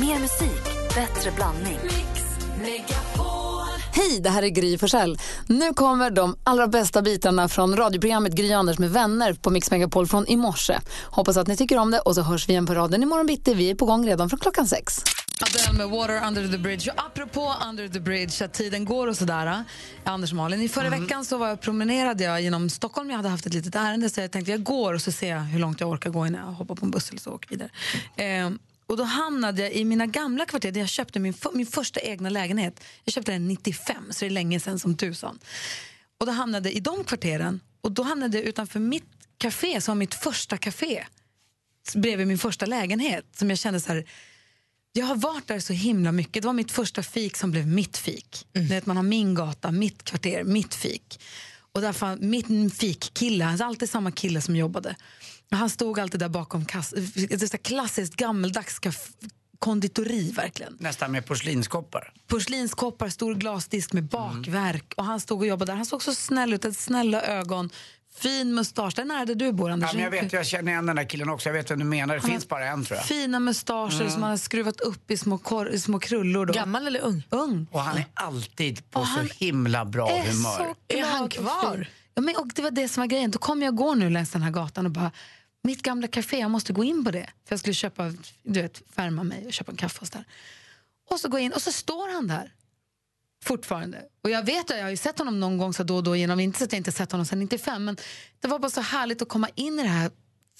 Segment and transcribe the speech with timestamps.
[0.00, 1.78] Mer musik, bättre blandning.
[3.92, 5.18] Hej, det här är Gry Forssell.
[5.46, 10.06] Nu kommer de allra bästa bitarna från radioprogrammet Gry Anders med vänner på Mix Megapol
[10.06, 10.78] från i morse.
[11.04, 13.54] Hoppas att ni tycker om det och så hörs vi igen på raden imorgon bitti.
[13.54, 15.02] Vi är på gång redan från klockan sex.
[15.40, 16.90] Adele med Water under the bridge.
[16.90, 19.64] Och apropå under the bridge, att tiden går och sådär.
[20.04, 21.02] Anders och Malin, i förra Mm.
[21.02, 23.10] veckan så var jag, promenerade jag genom Stockholm.
[23.10, 25.40] Jag hade haft ett litet ärende så jag tänkte jag går och så ser jag
[25.40, 27.48] hur långt jag orkar gå innan jag hoppar på en buss eller så och åker
[27.48, 27.68] vidare.
[28.16, 28.50] Eh,
[28.88, 32.30] och då hamnade jag i mina gamla kvarter där jag köpte min, min första egna
[32.30, 32.84] lägenhet.
[33.04, 35.38] Jag köpte den 95, så det är länge sedan som tusan.
[36.20, 39.04] Och då hamnade jag i de kvarteren och då hamnade jag utanför mitt
[39.38, 41.04] café som var mitt första café
[41.94, 44.06] bredvid min första lägenhet som jag kände så här
[44.92, 46.42] jag har varit där så himla mycket.
[46.42, 48.46] Det var mitt första fik som blev mitt fik.
[48.54, 48.68] Mm.
[48.68, 51.20] Vet, man har min gata, mitt kvarter, mitt fik.
[51.72, 54.96] Och där fann, mitt fikkille, är alltid samma kille som jobbade.
[55.50, 56.92] Han stod alltid där bakom kass,
[57.42, 58.80] ett klassiskt gammeldags
[59.58, 60.76] konditori verkligen.
[60.80, 62.12] Nästan med porslinskoppar.
[62.26, 64.92] Porslinskoppar, stor glasdisk med bakverk.
[64.96, 65.76] Och han stod och jobbade där.
[65.76, 67.70] Han såg så snäll ut, hade snälla ögon.
[68.18, 68.94] Fin mustasch.
[68.96, 69.90] Där nära där du bor, Anders.
[69.92, 71.48] Ja, men jag vet, jag känner igen den där killen också.
[71.48, 72.14] Jag vet vem du menar.
[72.14, 73.06] Det Han finns bara en tror jag.
[73.06, 76.46] Fina mustascher som han har skruvat upp i små, kor- i små krullor.
[76.46, 76.52] Då.
[76.52, 77.22] Gammal eller ung?
[77.30, 77.66] Ung.
[77.70, 80.56] Och han är alltid på Och så han himla bra är humör.
[80.56, 81.88] så Är han och kvar?
[82.14, 83.30] Ja, men, och det var det som var grejen.
[83.30, 85.10] Då kom jag gå nu längs den här gatan och bara,
[85.62, 87.26] mitt gamla café, jag måste gå in på det.
[87.44, 90.24] För jag skulle köpa, du vet, färma mig och köpa en kaffe och så där.
[91.10, 92.54] Och så går jag in och så står han där.
[93.44, 94.02] Fortfarande.
[94.22, 96.40] Och jag vet, jag har ju sett honom någon gång så då och då genom,
[96.40, 97.96] inte så att jag inte sett honom sedan 95, men
[98.40, 100.10] det var bara så härligt att komma in i det här.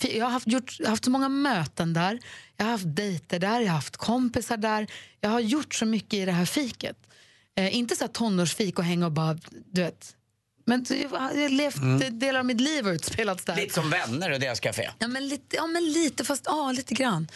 [0.01, 2.21] Jag har haft, gjort, jag har haft så många möten där,
[2.57, 4.87] jag har haft dejter där, jag har haft kompisar där.
[5.21, 6.97] Jag har gjort så mycket i det här fiket.
[7.55, 10.17] Eh, inte så här tonårsfik och hänga och bara, du vet.
[10.69, 12.19] Men jag har levt Mm.
[12.19, 13.57] delar av mitt liv har utspelats där.
[13.57, 14.91] Lite som vänner och deras café.
[14.99, 17.29] Ja men lite, ja, men lite fast ja, lite grann.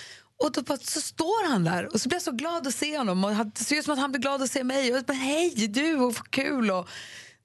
[0.44, 3.24] Och då så står han där och så blir jag så glad att se honom
[3.24, 4.90] och det ser ut som att han blir glad att se mig.
[4.92, 6.70] Och jag bara, hej du, och vad kul.
[6.70, 6.88] Och,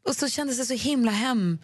[0.08, 1.60] och så kändes det så himla hem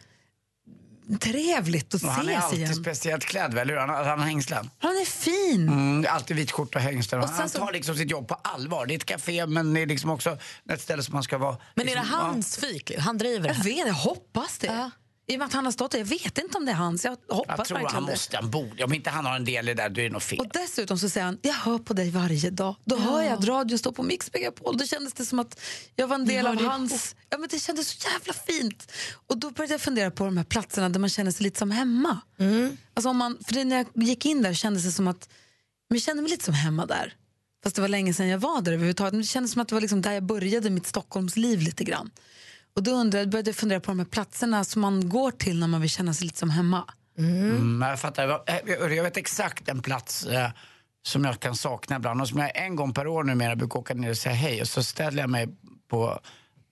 [1.20, 2.76] trevligt att Och han är ses alltid igen.
[2.76, 3.78] speciellt klädd, väl hur?
[3.78, 4.70] Han, han har hängslen.
[4.80, 5.68] Han är fin.
[5.68, 7.22] Mm, alltid vit skjorta och hängslen.
[7.22, 8.86] Och Han så- tar liksom sitt jobb på allvar.
[8.86, 10.38] Det är ett café men det är liksom också
[10.70, 11.58] ett ställe som man ska vara...
[11.76, 12.92] Men är det liksom, hans fik?
[13.00, 14.68] Han driver det Jag vet, jag hoppas det.
[14.68, 14.92] Ja.
[15.28, 16.00] I och med att han har stått där.
[16.00, 17.06] Jag vet inte om det är hans.
[17.06, 18.84] Jag hoppas Jag tror verkligen han måste, han borde.
[18.84, 20.40] Om inte han har en del i det där, då är det något fel.
[20.40, 22.76] Och dessutom så säger han, jag hör på dig varje dag.
[22.86, 24.78] Då hör jag att radion står på Mix Megapol.
[24.78, 25.60] Då kändes det som att
[25.96, 27.16] jag var en del av hans...
[27.30, 28.92] Ja, men det kändes så jävla fint.
[29.28, 31.72] Och då började jag fundera på de här platserna där man känner sig lite som
[31.72, 32.22] hemma.
[32.94, 35.30] Alltså om man, för när jag gick in där kändes det som att
[35.90, 37.16] men jag kände mig lite som hemma där.
[37.64, 39.14] Fast det var länge sedan jag var där överhuvudtaget.
[39.14, 42.12] Men det kändes som att det var liksom där jag började mitt Stockholmsliv lite grann.
[42.76, 45.68] Och då undrade, började jag fundera på de här platserna som man går till när
[45.68, 46.84] man vill känna sig lite som hemma.
[47.18, 48.42] Mm, jag fattar.
[48.66, 50.50] Jag jag vet exakt en plats eh,
[51.06, 53.94] som jag kan sakna ibland och som jag en gång per år numera brukar åka
[53.94, 55.48] ner och säga hej och så ställer jag mig
[55.90, 56.20] på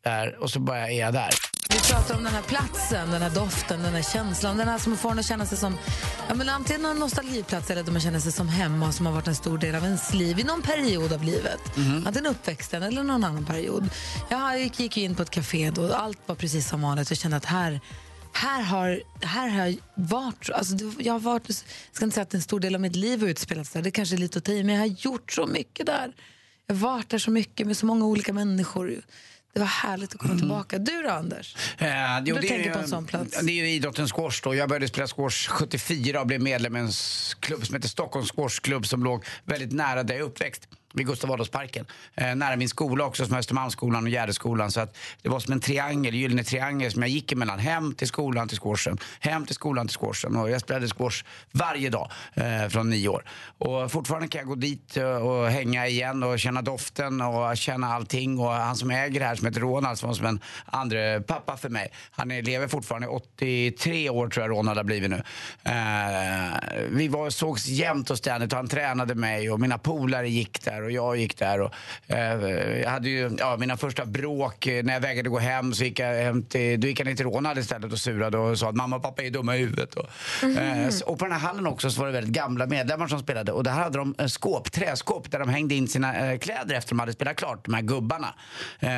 [0.04, 1.32] där och så bara är jag där.
[1.74, 4.58] Vi pratar om den här platsen, den här doften, den här känslan.
[4.58, 5.78] Den här som får en att känna sig som
[6.30, 9.28] ja, men antingen en nostalgiplats eller att man känner sig som hemma som har varit
[9.28, 11.62] en stor del av ens liv i någon period av livet.
[12.06, 13.90] Antingen uppväxten eller någon annan period.
[14.30, 17.38] Jag gick, in på ett café då och allt var precis som vanligt och kände
[17.38, 17.80] att här
[18.34, 22.34] här har, här har jag varit, alltså jag har varit, jag ska inte säga att
[22.34, 24.52] en stor del av mitt liv har utspelats där, det kanske är lite att ta
[24.52, 26.14] i, men jag har gjort så mycket där.
[26.68, 29.02] Jag har varit där så mycket med så många olika människor.
[29.54, 30.78] Det var härligt att komma tillbaka.
[30.78, 31.56] Du då, Anders?
[31.78, 31.90] Eh,
[32.26, 33.40] jo, Du är tänker på en sån plats.
[33.42, 34.56] Det är ju idrotten squash då.
[34.56, 36.92] Jag började spela squash 74 och blev medlem i en
[37.40, 40.68] klubb som heter Stockholms Squashklubb som låg väldigt nära där jag uppväxt.
[40.94, 41.86] Vid Gustav Adolfsparken.
[42.16, 44.72] Eh, nära min skola också som Östermalmsskolan och Gärdeskolan.
[44.72, 47.60] Så att det var som en triangel, gyllene triangel som jag gick emellan.
[47.60, 48.98] Hem till skolan till squashen.
[49.20, 50.36] Hem till skolan till squashen.
[50.36, 53.26] Och jag spelade squash varje dag eh, från nio år.
[53.58, 57.88] Och fortfarande kan jag gå dit eh, och hänga igen och känna doften och känna
[57.88, 58.40] allting.
[58.40, 61.58] Och han som äger det här som heter Ronald som var som en andre pappa
[61.58, 61.92] för mig.
[62.12, 65.24] Han är, lever fortfarande 83 år tror jag Ronald har blivit nu.
[65.64, 65.72] Eh,
[66.90, 70.81] vi var, sågs jämt och ständigt och han tränade mig och mina polare gick där
[70.84, 71.62] och jag gick där.
[71.62, 71.74] Och,
[72.08, 75.84] eh, jag hade ju ja, mina första bråk eh, när jag vägrade gå hem så
[75.84, 78.70] gick jag hem till, då gick jag ner till Ronald istället och surade och sa
[78.70, 79.94] att mamma och pappa är dumma i huvudet.
[79.96, 80.06] Och,
[80.94, 83.52] så- och på den här hallen också så var det väldigt gamla medlemmar som spelade
[83.52, 87.14] och där hade de skåp, träskåp där de hängde in sina kläder efter de hade
[87.14, 88.34] spelat klart, de här gubbarna.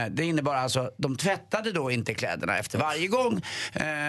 [0.10, 3.42] Det innebar alltså, de tvättade då inte kläderna efter varje gång.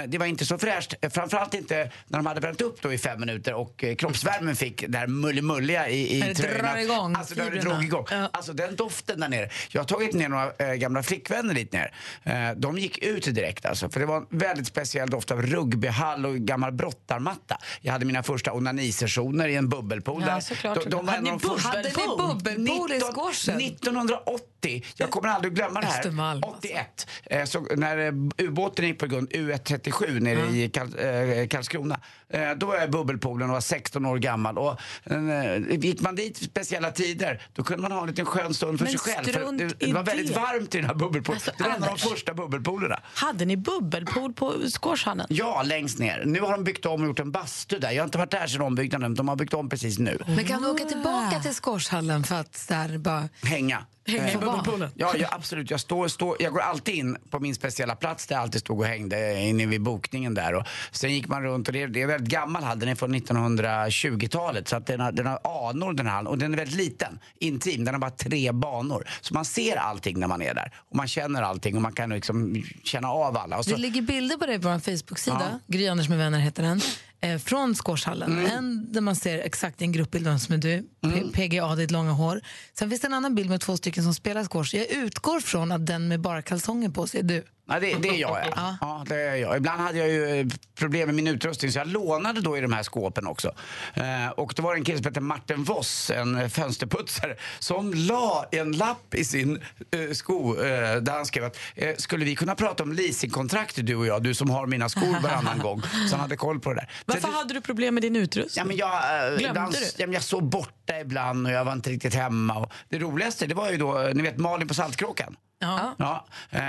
[0.07, 3.21] Det var inte så fräscht, framförallt inte när de hade värmt upp då i fem
[3.21, 6.83] minuter och kroppsvärmen fick det här mullimulliga i, i tröjorna.
[6.83, 8.07] igång Alltså det drog igång.
[8.11, 8.31] Ja.
[8.33, 9.49] Alltså den doften där nere.
[9.71, 11.95] Jag har tagit ner några äh, gamla flickvänner dit ner.
[12.23, 13.89] Eh, de gick ut direkt alltså.
[13.91, 17.59] För det var en väldigt speciell doft av rugbyhall och gammal brottarmatta.
[17.81, 20.41] Jag hade mina första onanisessioner i en bubbelpool Ja, där.
[20.41, 20.83] såklart.
[20.85, 21.69] De, de var Hade ni första.
[21.69, 23.61] Hade ni bubbelpool i 19 squashen?
[23.61, 25.99] 1980, jag kommer aldrig glömma det här.
[25.99, 26.59] Östermalm, alltså.
[26.59, 32.01] 81, eh, så när ubåten gick på grund, U137 nere i Kal eh, Karlskrona.
[32.29, 34.59] Eh, då var jag i bubbelpoolen och var 16 år gammal.
[34.59, 38.79] Och, eh, gick man dit speciella tider, då kunde man ha en liten skön stund
[38.79, 39.25] för Men sig själv.
[39.25, 40.41] För det, det var väldigt det.
[40.41, 41.37] varmt i den här bubbelpoolen.
[41.37, 42.03] Alltså, det var en av de Anders.
[42.03, 43.01] första bubbelpoolerna.
[43.15, 45.27] Hade ni bubbelpool på squashhallen?
[45.31, 46.23] Ja, längst ner.
[46.27, 47.91] Nu har de byggt om och gjort en bastu där.
[47.91, 49.15] Jag har inte varit där sedan ombyggnaden.
[49.15, 50.19] De har byggt om precis nu.
[50.27, 53.29] Men kan du åka tillbaka till Squashhallen för att här, bara...
[53.43, 53.85] Hänga.
[54.07, 54.91] Hänga i Eh, bubbelpoolen?
[54.95, 55.71] Ja, ja, absolut.
[55.71, 58.79] Jag, står, står, jag går alltid in på min speciella plats där jag alltid stod
[58.81, 60.55] och hängde inne vid bokningen där.
[60.55, 62.79] Och sen gick man runt och det är, det är väldigt gammal hall.
[62.79, 66.27] Den är från 1920-talet så att den har, den har anor den här hallen.
[66.27, 67.85] Och den är väldigt liten, intim.
[67.85, 69.09] Den har bara tre banor.
[69.21, 70.73] Så man ser allting när man är där.
[70.77, 73.59] Och man känner allting och man kan liksom känna av alla.
[73.59, 75.61] Och så, Det ligger bilder på dig på vår Facebook-sida.
[75.67, 76.81] Gry Anders med vänner heter den.
[77.21, 78.33] Eh, från Squashhallen.
[78.33, 78.47] Mm.
[78.51, 80.83] En där man ser exakt en gruppbild som är du.
[81.03, 82.41] P- PGA, ditt långa hår.
[82.79, 84.75] Sen finns det en annan bild med två stycken som spelar squash.
[84.77, 87.45] Jag utgår från att den med bara kalsonger på sig är du.
[87.67, 88.77] Ja, det, det är jag, ja.
[88.81, 89.05] ja.
[89.09, 89.57] det är jag.
[89.57, 92.73] Ibland hade jag ju eh, problem med min utrustning så jag lånade då i de
[92.73, 93.55] här skåpen också.
[93.95, 97.95] Eh, och då var det en kille som hette Martin Voss, en eh, fönsterputsare, som
[97.95, 102.37] la en lapp i sin eh, sko eh, där han skrev att eh, skulle vi
[102.37, 105.83] kunna prata om leasingkontrakt du och jag, du som har mina skor varannan gång.
[105.83, 106.91] Så han hade koll på det där.
[107.07, 108.63] Varför Så hade du problem med din utrustning?
[108.63, 109.79] Ja, men jag, Glömde ibland, du?
[109.97, 112.55] Ja, men jag sov borta ibland och jag var inte riktigt hemma.
[112.55, 115.37] Och det roligaste det var ju då, ni vet Malin på Saltkråkan.
[115.65, 115.95] Ja.
[115.99, 116.61] Ja, eh,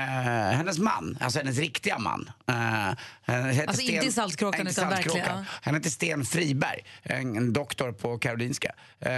[0.57, 2.29] hennes man, alltså hennes riktiga man.
[2.47, 2.91] Eh,
[3.25, 5.45] han heter Alltså inte i Saltkråkan, inte utan verkligen, ja.
[5.61, 8.71] Han heter Sten Friberg, en, en doktor på Karolinska.
[8.99, 9.11] Eh,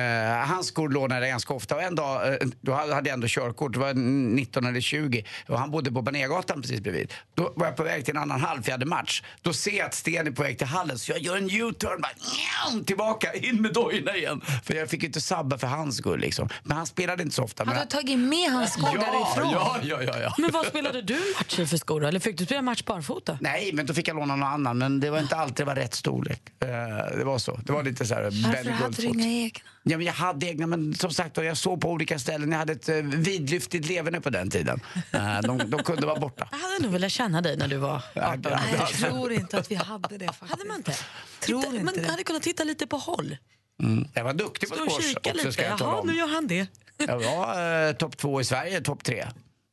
[0.48, 3.74] hans skor lånade jag ganska ofta och en dag, eh, då hade jag ändå körkort,
[3.74, 7.13] det var 19 eller 20 och han bodde på Banégatan precis bredvid.
[7.36, 9.24] Då var jag på väg till en annan hall för jag hade match.
[9.42, 12.01] Då ser jag att Sten är på väg till hallen så jag gör en U-turn,
[12.01, 14.42] bara tillbaka, in med dojorna igen.
[14.63, 16.50] För jag fick ju inte sabba för hans skull liksom.
[16.63, 17.65] Men han spelade inte så ofta.
[17.65, 19.51] Hade men du tagit med hans skor ja, därifrån?
[19.54, 20.33] ja, ja, ja, ja.
[20.38, 22.07] Men vad spelade du match i för skor då?
[22.07, 23.38] Eller fick du spela match barfota?
[23.42, 24.77] Nej, men då fick jag låna någon annan.
[24.77, 26.41] Men det var inte alltid det var rätt storlek.
[26.59, 27.59] Eh, det var så.
[27.63, 29.59] Det var lite så här Varför hade du inga egna?
[29.83, 32.51] Ja, men jag hade egna, men som sagt då, jag såg på olika ställen.
[32.51, 34.81] Jag hade ett uh, vidlyftigt leverne på den tiden.
[35.11, 36.47] Eh, de, de kunde vara borta.
[36.51, 38.03] Jag hade nog velat känna dig när du var 18.
[38.13, 40.51] Ja, Nej, jag tror inte att vi hade det faktiskt.
[40.51, 40.94] Hade man inte?
[41.39, 42.11] Tror Titta, inte man det.
[42.11, 43.38] hade kunnat titta lite på håll.
[43.83, 44.07] Mm.
[44.13, 45.51] Jag var duktig på squash också, lite.
[45.51, 46.67] ska jag Jaha, nu gör han det.
[46.97, 49.27] Jag var eh, topp två i Sverige, topp tre.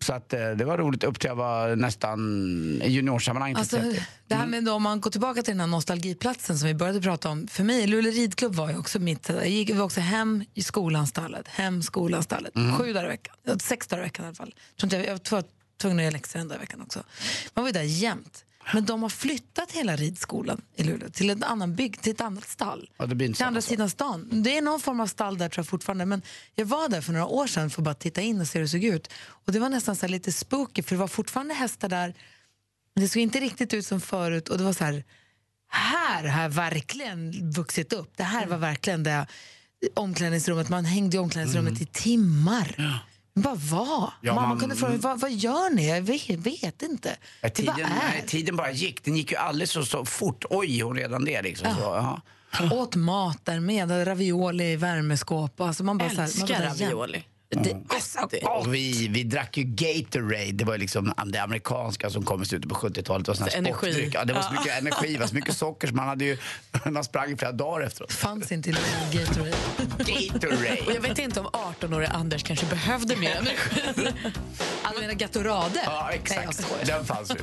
[0.05, 2.21] Så att, eh, det var roligt upp till jag var nästan
[2.83, 4.03] i juniorsammanhang Alltså, 30.
[4.29, 7.01] det här med då, om man går tillbaka till den här nostalgiplatsen som vi började
[7.01, 7.47] prata om.
[7.47, 9.29] För mig, Luleå ridklubb var ju också mitt...
[9.29, 12.53] Jag gick också hem i skolanstallet, hem skolanstallet.
[12.79, 14.55] Sju dagar i veckan, sex dagar i veckan i alla fall.
[14.77, 15.45] Jag, jag var
[15.81, 17.03] tvungen att göra läxor en dag i veckan också.
[17.55, 18.45] Man var ju där jämt.
[18.73, 22.49] Men de har flyttat hela ridskolan i Luleå till en annan bygg, till ett annat
[22.49, 22.91] stall.
[22.97, 24.29] Ja, det blir inte till andra sidan stan.
[24.31, 26.07] Det är någon form av stall där tror jag fortfarande.
[26.07, 26.23] Men
[26.55, 28.65] jag var där för några år sedan för att bara titta in och se hur
[28.65, 29.11] det såg ut.
[29.27, 32.15] Och det var nästan så här lite spooky för det var fortfarande hästar där
[32.95, 35.05] men det såg inte riktigt ut som förut och det var så här,
[35.69, 38.17] här har jag verkligen vuxit upp.
[38.17, 39.27] Det här var verkligen det
[39.95, 40.69] omklädningsrummet.
[40.69, 43.01] Man hängde i omklädningsrummet i timmar.
[43.35, 44.13] Bara var.
[44.21, 45.89] Ja, Mamma man- kunde fråga vad, vad gör ni?
[45.89, 47.09] Jag vet, vet inte.
[47.09, 49.05] Ja, Det tiden, bara nej, tiden bara gick.
[49.05, 50.45] Den gick ju alldeles så, så fort.
[50.51, 51.75] Oj, hon redan det liksom.
[51.75, 52.21] Så, ja.
[52.73, 55.61] Åt mat där med, ravioli i värmeskåp.
[55.61, 56.81] Alltså man bara så här, man Älskar jämt.
[56.81, 57.25] ravioli.
[57.63, 58.43] Det, alltså, det.
[58.43, 62.69] Och vi, vi drack ju Gatorade, det var liksom det amerikanska som kom i slutet
[62.71, 63.27] på 70-talet.
[63.27, 64.11] Det var sån här Energi.
[64.15, 66.39] Ja, det var så mycket energi, var så mycket socker så man, hade ju,
[66.85, 68.13] man sprang i flera dagar efteråt.
[68.13, 69.57] fanns inte i Luleå Gatorade.
[69.79, 70.95] Och Gatorade!
[70.95, 74.09] jag vet inte om 18-åriga Anders kanske behövde mer energi.
[74.83, 75.81] Alla mina Gatorade.
[75.85, 76.55] Ja, Nej, exakt.
[76.65, 76.87] skojar.
[76.87, 77.37] Den fanns ju.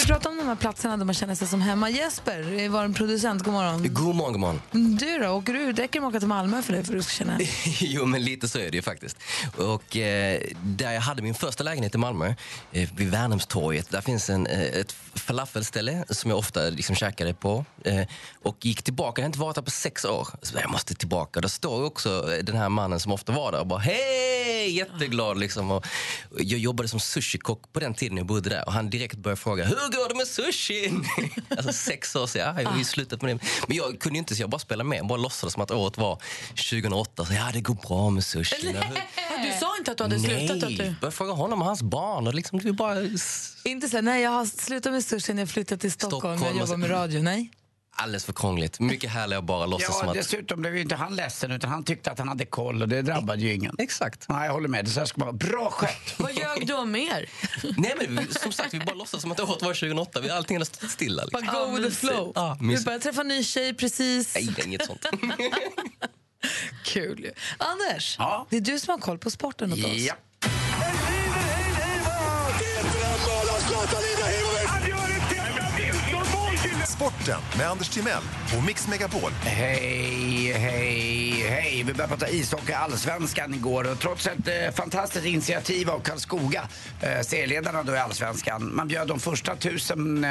[0.00, 1.90] Vi pratar om de här platserna där man känner sig som hemma.
[1.90, 3.94] Jesper, är vår producent, god morgon.
[3.94, 4.60] God morgon, god morgon.
[4.98, 6.98] Du då, åker du, räcker det med att åka till Malmö för det för att
[6.98, 7.38] du ska känna
[7.80, 9.16] jo, men lite så är det ju faktiskt.
[9.56, 12.34] Och eh, där jag hade min första lägenhet i Malmö,
[12.72, 17.64] eh, vid Värnhemstorget, där finns en, eh, ett falafelställe som jag ofta liksom käkade på.
[17.84, 18.06] Eh,
[18.42, 20.28] och gick tillbaka, jag har inte varit där på sex år.
[20.42, 21.40] Så jag måste tillbaka.
[21.40, 25.70] Där står också den här mannen som ofta var där och bara hej, jätteglad liksom.
[25.70, 25.86] Och
[26.38, 29.64] jag jobbade som sushikock på den tiden jag bodde där och han direkt började fråga
[29.64, 31.04] hur går det med sushin?
[31.48, 33.42] alltså sex år sedan, ja, jag har ju slutat med det.
[33.68, 36.22] Men jag kunde inte så jag bara spelade med, bara låtsades som att året var
[36.70, 37.24] 2008.
[37.24, 38.76] Så, ja, det går bra med sushin.
[39.42, 40.56] Du sa inte att du hade slutat?
[40.56, 40.76] Att Nej, du...
[40.76, 42.26] började fråga honom och hans barn.
[42.26, 42.96] Och liksom, var bara...
[43.64, 46.76] Inte så nej jag har slutat med sushin, jag flyttat till Stockholm, Stockholm jag jobbar
[46.76, 47.22] med radio.
[47.22, 47.50] Nej.
[48.02, 48.80] Alldeles för krångligt.
[48.80, 50.16] Mycket härligare att bara låtsas som Ja, att...
[50.16, 53.02] dessutom blev ju inte han ledsen utan han tyckte att han hade koll och det
[53.02, 53.74] drabbade ju ingen.
[53.78, 54.28] Exakt.
[54.28, 54.84] Nej, jag håller med.
[54.84, 55.36] Det så här ska man vara.
[55.36, 55.90] Bra skött!
[56.18, 57.30] Vad ljög du om mer?
[57.76, 60.20] Nej men som sagt, vi bara låtsas som att året var 2008.
[60.20, 61.24] Vi, allting hade stått stilla.
[61.24, 61.46] Liksom.
[61.46, 62.32] Bara go with the flow.
[62.34, 64.34] Ja, du började träffa en ny tjej precis.
[64.34, 65.06] Nej, det är inget sånt.
[66.84, 67.32] Kul ju.
[67.58, 68.46] Anders, Ja.
[68.50, 69.92] det är du som har koll på sporten åt oss.
[69.96, 70.14] Ja.
[77.00, 78.22] Sporten med Anders Timell
[78.58, 79.30] och Mix Megapol.
[79.42, 81.82] Hej, hej, hej.
[81.86, 86.68] Vi började prata ishockey allsvenskan igår och trots ett eh, fantastiskt initiativ av Karlskoga,
[87.00, 90.30] eh, serieledarna då i allsvenskan, man bjöd de första tusen eh,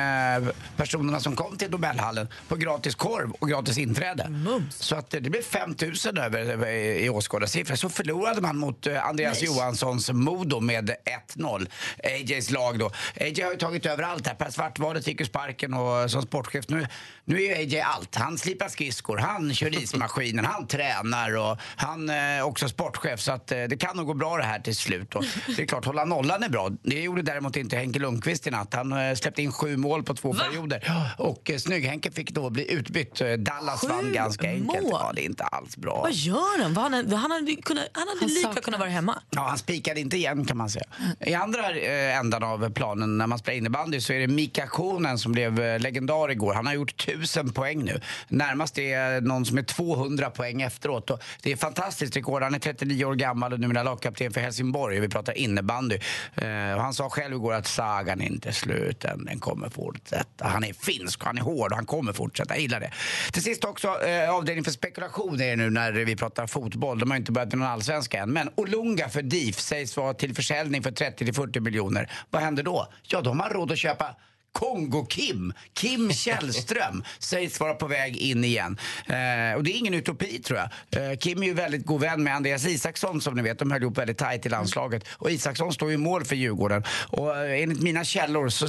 [0.78, 4.32] personerna som kom till Nobelhallen på gratis korv och gratis inträde.
[4.70, 7.76] Så att eh, det blev 5 000 över eh, i åskådarsiffror.
[7.76, 10.96] Så förlorade man mot eh, Andreas Johanssons Modo med
[11.36, 11.68] 1-0.
[12.04, 12.92] AJs lag då.
[13.20, 14.36] AJ har ju tagit över allt här.
[14.36, 16.59] Per Svartvadet fick ju sparken och som sportchef.
[16.68, 16.88] Nu,
[17.26, 18.16] nu är ju AJ allt.
[18.16, 23.20] Han slipar skridskor, han kör ismaskinen, han tränar och han är också sportchef.
[23.20, 25.16] Så att eh, det kan nog gå bra det här till slut.
[25.16, 25.26] Och
[25.56, 26.70] det är klart, hålla nollan är bra.
[26.84, 28.74] Det gjorde däremot inte Henke Lundqvist i natt.
[28.74, 30.92] Han eh, släppte in sju mål på två perioder.
[31.18, 33.22] Och eh, Snygg-Henke fick då bli utbytt.
[33.22, 34.84] Eh, Dallas Sju vann ganska enkelt.
[34.84, 34.92] mål?
[34.92, 36.02] Ja, det är inte alls bra.
[36.02, 36.78] Vad gör han?
[36.78, 39.22] Han, han hade, kunnat, han hade Han lika kunnat vara hemma.
[39.30, 40.86] Ja, han spikade inte igen kan man säga.
[41.20, 45.18] I andra eh, ändan av planen när man spelar innebandy så är det Mika Konen
[45.20, 46.49] som blev eh, legendar igår.
[46.54, 48.02] Han har gjort tusen poäng nu.
[48.28, 51.10] Närmast är någon som är 200 poäng efteråt.
[51.10, 52.44] Och det är fantastiskt rekord.
[52.44, 55.00] Han är 39 år gammal och numera lagkapten för Helsingborg.
[55.00, 56.00] Vi pratar innebandy.
[56.36, 59.26] Eh, han sa själv igår att sagan är inte slut än.
[59.26, 60.48] Den kommer fortsätta.
[60.48, 62.54] Han är finsk och han är hård och han kommer fortsätta.
[62.54, 62.92] Jag gillar det.
[63.32, 67.00] Till sist också eh, avdelning för spekulation är det nu när vi pratar fotboll.
[67.00, 68.34] De har inte börjat med någon allsvenska än.
[68.34, 72.12] Men Olunga för DIF sägs vara till försäljning för 30-40 miljoner.
[72.30, 72.88] Vad händer då?
[73.04, 74.16] Ja, då har man råd att köpa
[74.54, 78.78] Kongo-Kim, Kim Källström, sägs vara på väg in igen.
[79.06, 81.12] Eh, och det är ingen utopi tror jag.
[81.12, 83.60] Eh, Kim är ju väldigt god vän med Andreas Isaksson som ni vet.
[83.60, 85.04] De höll ihop väldigt tajt i landslaget.
[85.10, 86.84] Och Isaksson står ju i mål för Djurgården.
[87.08, 88.68] Och eh, enligt mina källor så,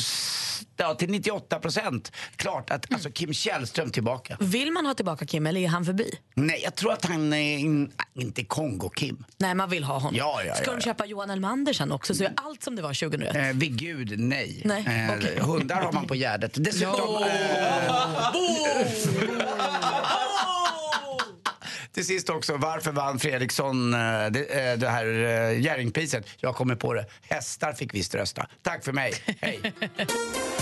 [0.80, 4.36] ja, till 98 procent klart att alltså, Kim Källström tillbaka.
[4.40, 6.10] Vill man ha tillbaka Kim eller är han förbi?
[6.34, 9.24] Nej, jag tror att han är in, inte Kongo-Kim.
[9.38, 10.14] Nej, man vill ha honom.
[10.16, 12.82] Ja, ja, Ska ja, de köpa Johan Elmander sen också så är allt som det
[12.82, 13.36] var 2001?
[13.36, 14.62] Eh, vid gud, nej.
[14.64, 15.38] Nej, Eh, okej.
[15.40, 16.64] Hundar har man på Gärdet.
[16.64, 17.22] Dessutom...
[17.22, 18.30] Eh,
[21.92, 26.26] till sist också, varför vann Fredriksson eh, det, eh, det här eh, Jerringpriset?
[26.36, 27.06] Jag kommer på det.
[27.22, 28.46] Hästar fick visst rösta.
[28.62, 29.12] Tack för mig.
[29.40, 29.60] Hej.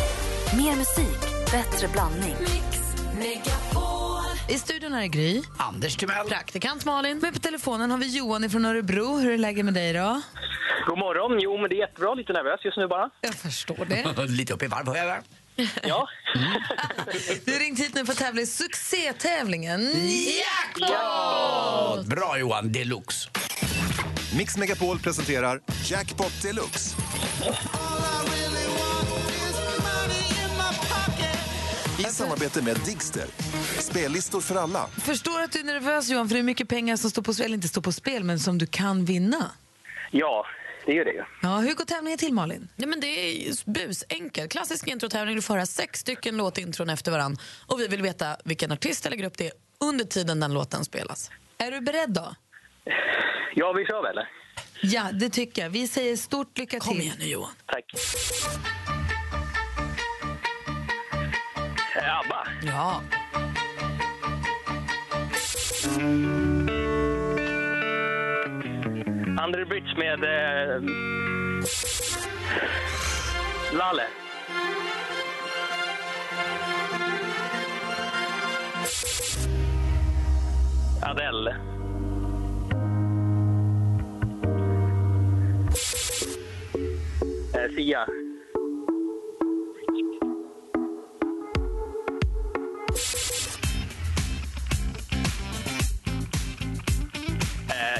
[0.57, 1.21] Mer musik,
[1.53, 2.37] bättre blandning.
[4.49, 5.43] I studion här är Gry.
[5.59, 6.27] Anders Timell.
[6.29, 7.19] Praktikant Malin.
[7.23, 9.17] Men på telefonen har vi Johan från Örebro.
[9.19, 10.21] Hur är läget med dig då?
[10.87, 11.39] God morgon.
[11.41, 12.15] Jo, men det är jättebra.
[12.15, 13.11] Lite nervös just nu bara.
[13.21, 14.27] Jag förstår det.
[14.29, 15.19] Lite upp i varv, hör jag.
[15.83, 16.09] Ja.
[17.45, 19.81] Du har ringt hit nu för att tävla i succétävlingen.
[20.39, 22.07] Jackpot!
[22.07, 23.29] Bra Johan, deluxe.
[24.37, 26.97] Mix Megapol presenterar Jackpot Deluxe.
[32.09, 33.25] I samarbete med Digster.
[33.79, 34.87] Spellistor för alla.
[34.87, 37.45] Förstår att du är nervös Johan, för det är mycket pengar som står på spel,
[37.45, 39.51] eller inte står på spel, men som du kan vinna.
[40.11, 40.47] ja,
[40.87, 41.27] det är ju det.
[41.43, 42.69] Ja, hur går tävlingen till Malin?
[42.77, 44.53] Ja, men det är busenkelt.
[44.53, 45.37] Klassisk introtävling.
[45.37, 47.37] Du får höra sex stycken låtintron efter varann.
[47.67, 51.31] Och vi vill veta vilken artist eller grupp det är under tiden den låten spelas.
[51.59, 52.35] Är du beredd då?
[53.55, 54.25] Ja, vi kör väl?
[54.83, 55.71] Ja, det tycker jag.
[55.71, 57.03] Vi säger stort lycka Kom till.
[57.03, 57.51] igen nu Johan.
[57.67, 57.85] Tack.
[62.01, 62.47] ABBA.
[62.63, 63.03] Ja.
[69.59, 70.25] The Bridge med...
[70.25, 70.83] Eh,
[73.73, 74.07] Lalle.
[81.03, 81.57] Adele.
[87.55, 88.28] Eh, Sia.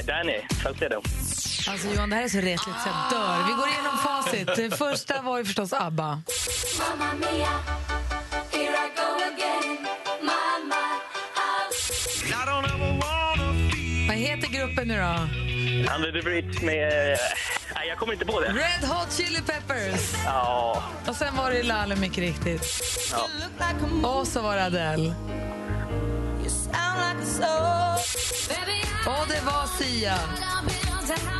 [0.07, 1.01] Danny Saucedo.
[1.67, 3.47] Alltså Johan, det här är så retligt så jag dör.
[3.47, 4.47] Vi går igenom facit.
[4.55, 6.21] Det första var ju förstås ABBA.
[14.07, 15.19] Vad heter gruppen nu då?
[15.95, 17.11] Under the Bridge med...
[17.13, 17.17] eh,
[17.75, 18.47] Nej, jag kommer inte på det.
[18.47, 20.13] Red Hot Chili Peppers.
[20.25, 22.63] Ja, Och sen var det Lalle mycket riktigt.
[24.01, 24.09] ja.
[24.09, 25.13] Och så var det Adele.
[29.09, 30.15] Och det var Sia.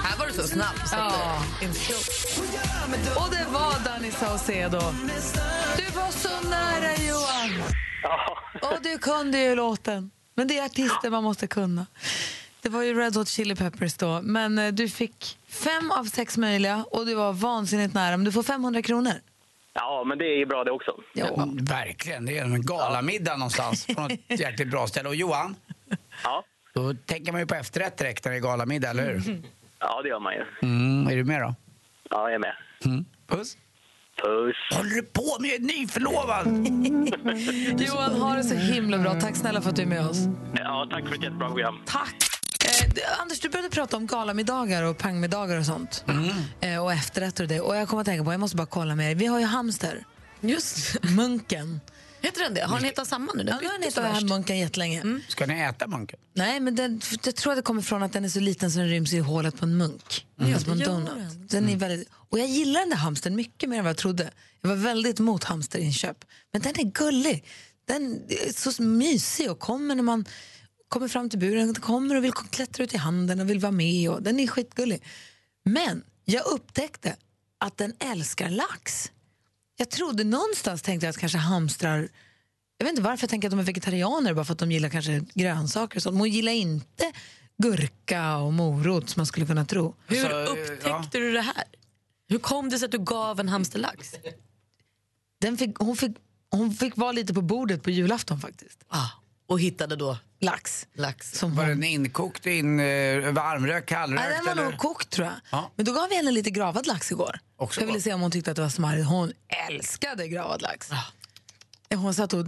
[0.03, 0.75] Här var du så snabb.
[0.85, 1.41] Så Ja.
[3.15, 4.79] Och det var Danny Saucedo.
[5.77, 7.63] Du var så nära Johan.
[8.03, 8.37] ja.
[8.71, 10.11] Och du kunde ju låten.
[10.35, 11.85] Men det är artister man måste kunna.
[12.61, 14.19] Det var ju Red Hot Chili Peppers då.
[14.23, 18.17] Men eh, du fick fem av sex möjliga och du var vansinnigt nära.
[18.17, 19.13] Men du får 500 kronor.
[19.73, 20.91] Ja, men det är ju bra det också.
[21.13, 22.25] Ja, verkligen.
[22.25, 25.09] Det är en galamiddag någonstans på något jäkligt bra ställe.
[25.09, 25.55] Och Johan,
[26.23, 29.41] Ja, då tänker man ju på efterrätt direkt när det är galamiddag, eller hur?
[29.79, 30.45] ja det gör man ju.
[30.61, 31.55] Mm, är du med då?
[32.09, 32.55] Ja, jag är med.
[32.85, 33.05] Mm.
[33.27, 33.57] Puss.
[34.23, 34.77] Puss.
[34.77, 35.49] Håller du på med?
[35.49, 36.47] Jag är nyförlovad!
[37.87, 39.19] Johan, ha det så himla bra.
[39.21, 40.17] Tack snälla för att du är med oss.
[40.55, 41.81] Ja, tack för ett jättebra program.
[41.85, 42.15] Tack!
[42.65, 46.05] Eh, Anders, du började prata om galamiddagar och pangmiddagar och sånt.
[46.61, 47.59] Eh, och efterrätter och det.
[47.59, 49.15] Och jag kommer att tänka på, jag måste bara kolla med er.
[49.15, 50.03] Vi har ju hamster.
[50.41, 51.79] Just Munken.
[52.21, 52.61] Heter den det?
[52.61, 53.43] Har den hetat samma nu?
[53.43, 54.25] Den Ja, nu har den hetat värst.
[54.29, 55.21] Munken jättelänge.
[55.27, 56.19] Ska ni äta munken?
[56.33, 58.79] Nej, men den, jag tror att det kommer från att den är så liten så
[58.79, 60.25] den ryms i hålet på en munk.
[60.41, 61.09] Alltså på en donut.
[61.15, 61.47] den.
[61.47, 64.31] Den är väldigt, och jag gillar den där hamstern mycket mer än vad jag trodde.
[64.61, 66.25] Jag var väldigt emot hamsterinköp.
[66.53, 67.45] Men den är gullig.
[67.85, 70.25] Den är så mysig och kommer när man
[70.89, 71.65] kommer fram till buren.
[71.65, 74.09] Den kommer och vill klättra ut i handen och vill vara med.
[74.09, 75.03] Och den är skitgullig.
[75.65, 77.15] Men jag upptäckte
[77.57, 79.11] att den älskar lax.
[79.79, 82.09] Jag trodde någonstans tänkte jag att kanske hamstrar
[82.77, 84.89] jag vet inte varför jag tänker att de är vegetarianer bara för att de gillar
[84.89, 86.13] kanske grönsaker och sånt.
[86.13, 87.11] Men hon gillar inte
[87.57, 89.95] gurka och morot som man skulle kunna tro.
[90.07, 91.05] Hur Så, eh, upptäckte ja.
[91.11, 91.63] du det här?
[92.27, 94.15] Hur kom det sig att du gav en hamster lax?
[95.41, 96.17] Den fick, hon, fick,
[96.51, 98.83] hon fick vara lite på bordet på julafton faktiskt.
[98.87, 99.07] Ah,
[99.49, 100.87] och hittade då Lax.
[100.93, 101.31] lax.
[101.39, 102.85] Som Var hon, den inkokt, in, eh,
[103.31, 104.23] varmrökt, kallrökt?
[104.23, 104.63] Nej, den var eller?
[104.63, 105.35] nog kokt tror jag.
[105.51, 105.71] Ja.
[105.75, 107.39] Men då gav vi henne lite gravad lax igår.
[107.57, 109.07] Också jag ville se om hon tyckte att det var smarrigt.
[109.07, 109.31] Hon
[109.69, 110.89] älskade gravad lax.
[111.95, 112.45] Hon satt och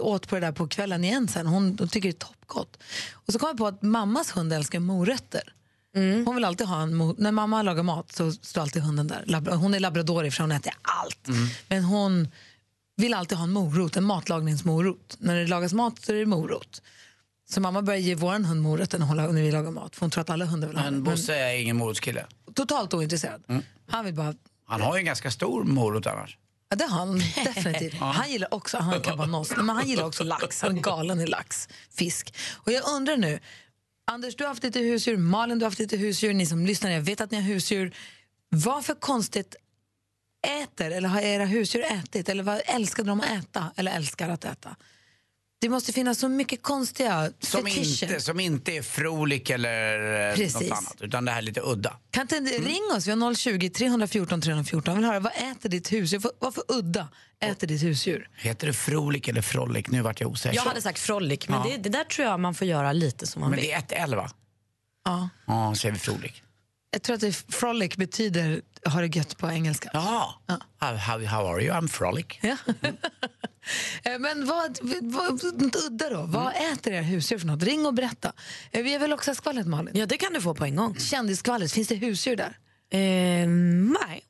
[0.00, 1.46] åt på det där på kvällen igen sen.
[1.46, 2.78] Hon, hon tycker det är toppgott.
[3.12, 5.52] Och så kom jag på att mammas hund älskar morötter.
[6.24, 9.24] Hon vill alltid ha en När mamma lagar mat så står alltid hunden där.
[9.26, 11.28] Labra- hon är labrador för hon äter allt.
[11.68, 12.28] Men hon
[12.96, 15.16] vill alltid ha en morot, en matlagningsmorot.
[15.18, 16.82] När det lagas mat så är det morot.
[17.48, 19.96] Så mamma börjar ge vår hund morötter när, vi lagar mat.
[19.96, 22.26] För hon tror att alla hundar vill ha Men Bosse är ingen morotskille.
[22.54, 23.62] totalt ointresserad.
[23.88, 24.34] Han vill bara
[24.66, 26.38] Han har ju en ganska stor morot annars.
[26.68, 27.94] Ja, det har han definitivt.
[28.00, 30.62] Han gillar också, han kan vara noss, men han gillar också lax.
[30.62, 32.34] Han är galen i lax, fisk.
[32.52, 33.40] Och jag undrar nu,
[34.06, 36.90] Anders du har haft lite husdjur, Malin du har haft lite husdjur, ni som lyssnar
[36.90, 37.94] jag vet att ni har husdjur.
[38.48, 39.56] Vad för konstigt
[40.44, 44.44] äter, eller har era husdjur ätit, eller vad älskade de att äta, eller älskar att
[44.44, 44.76] äta?
[45.60, 48.06] Det måste finnas så mycket konstiga Som fetischer.
[48.08, 50.54] inte, som inte är frolik eller eh, Precis.
[50.54, 50.96] något annat.
[51.00, 51.96] Utan det här är lite udda.
[52.10, 54.92] Kan inte ring oss, vi har 020 314 314.
[54.94, 56.22] Jag vill höra, vad äter ditt husdjur?
[56.38, 57.08] Vad- för udda
[57.40, 58.28] äter ditt husdjur?
[58.36, 59.86] Heter det frolik eller frolic?
[59.88, 60.56] Nu vart jag osäker.
[60.56, 63.40] Jag hade sagt frolic, men det, det där tror jag man får göra lite som
[63.40, 63.68] man Men vill.
[63.68, 64.30] det är ett L va?
[65.04, 65.28] Ja.
[65.46, 66.42] Ja, säger vi frolik.
[66.94, 69.90] Jag tror att det frolic betyder ha det gött på engelska.
[69.92, 70.26] Jaha.
[70.78, 71.74] How, how, how are you?
[71.74, 72.26] I'm frolic.
[72.42, 72.56] Ja.
[74.02, 75.44] Eh, Men vad, vad,
[75.86, 76.22] udda då?
[76.22, 77.62] Vad äter era husdjur för något?
[77.62, 78.32] Ring och berätta.
[78.70, 79.96] Eh, Vi har väl också skvallret Malin?
[79.96, 80.96] Ja, det kan du få på en gång.
[80.98, 82.58] Kändisskvallret, finns det husdjur där?
[82.90, 84.24] Eh, nej.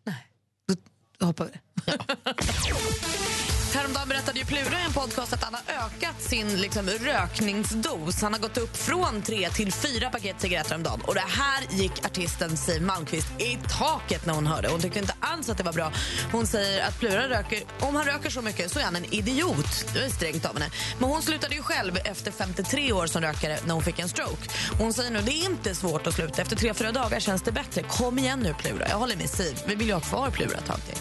[1.18, 1.50] Då hoppar vi
[1.84, 1.98] det.
[3.74, 8.22] Häromdagen berättade ju Plura i en podcast att han har ökat sin liksom, rökningsdos.
[8.22, 11.00] Han har gått upp från tre till fyra paket cigaretter om dagen.
[11.00, 14.68] Och det här gick artisten Siw Malmkvist i taket när hon hörde.
[14.68, 15.92] Hon tyckte inte alls att det var bra.
[16.32, 19.86] Hon säger att Plura röker, om han röker så mycket så är han en idiot.
[19.94, 20.70] Det är strängt av henne.
[20.98, 24.50] Men hon slutade ju själv efter 53 år som rökare när hon fick en stroke.
[24.78, 26.42] Hon säger nu det är inte svårt att sluta.
[26.42, 27.82] Efter tre, fyra dagar känns det bättre.
[27.82, 28.88] Kom igen nu Plura.
[28.88, 29.60] Jag håller med Siw.
[29.66, 30.98] Vi vill ju ha kvar Plura ett tag till.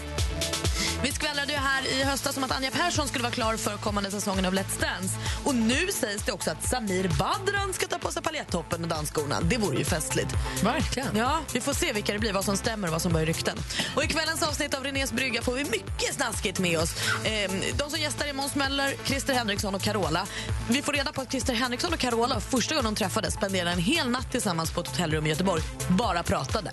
[1.04, 4.10] Vi skvallrade ju här i höstas om att Anja Persson skulle vara klar för kommande
[4.10, 5.16] säsongen av Let's Dance.
[5.44, 9.40] Och nu sägs det också att Samir Badran ska ta på sig paljettoppen och dansskorna.
[9.40, 10.34] Det vore ju festligt.
[10.62, 11.16] Verkligen.
[11.16, 13.58] Ja, vi får se vilka det blir, vad som stämmer och vad som börjar rykten.
[13.96, 16.94] Och i kvällens avsnitt av Renés brygga får vi mycket snaskigt med oss.
[17.24, 20.26] Ehm, de som gästar är Måns Möller, Christer Henriksson och Carola.
[20.68, 23.78] Vi får reda på att Christer Henriksson och Carola första gången de träffades spenderade en
[23.78, 25.62] hel natt tillsammans på ett hotellrum i Göteborg.
[25.88, 26.72] Bara pratade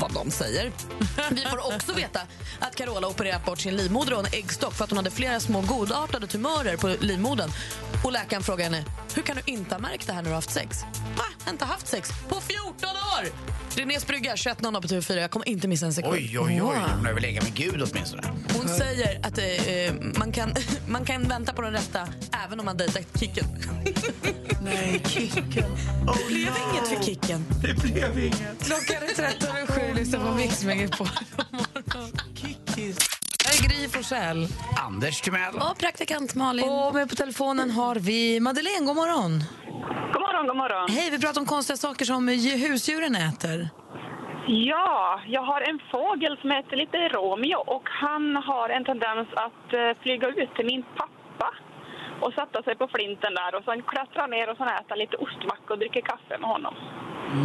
[0.00, 0.72] vad de säger.
[1.30, 2.20] Vi får också veta
[2.58, 5.40] att Carola Carola opererat bort sin livmoder och en äggstock för att hon hade flera
[5.40, 7.50] små godartade tumörer på livmodern.
[8.04, 8.84] Och läkaren frågade henne,
[9.14, 10.78] hur kan du inte ha märkt det här när du har haft sex?
[11.16, 11.50] Va?
[11.50, 13.26] Inte haft sex på 14 år!
[13.76, 15.20] Renés brygga, 21.00 på TV4.
[15.20, 16.14] Jag kommer inte missa en sekund.
[16.14, 16.76] Oj, oj, oj.
[16.96, 18.22] Hon har väl legat med Gud åtminstone.
[18.52, 20.54] Hon säger att eh, man, kan,
[20.88, 22.08] man kan vänta på den rätta
[22.46, 23.44] även om man dejtar Kicken.
[24.64, 25.44] Nej, Kicken.
[25.54, 27.44] Det blev inget för Kicken.
[28.60, 31.08] Klockan är 13 och 7 lyssnar på Mix Megapol.
[33.52, 34.46] Är Gry Forssell.
[34.86, 35.54] Anders Timell.
[35.54, 36.68] Och praktikant Malin.
[36.68, 38.86] Och med på telefonen har vi Madeleine.
[38.86, 39.32] God morgon.
[40.12, 40.90] God morgon, god morgon.
[40.90, 43.68] Hej, vi pratar om konstiga saker som ju- husdjuren äter.
[44.46, 49.66] Ja, jag har en fågel som heter lite Romeo och han har en tendens att
[49.80, 51.48] eh, flyga ut till min pappa.
[52.24, 55.68] Och sätta sig på flinten där och sen klättra ner och sen äta lite ostmacka
[55.74, 56.74] och dricka kaffe med honom.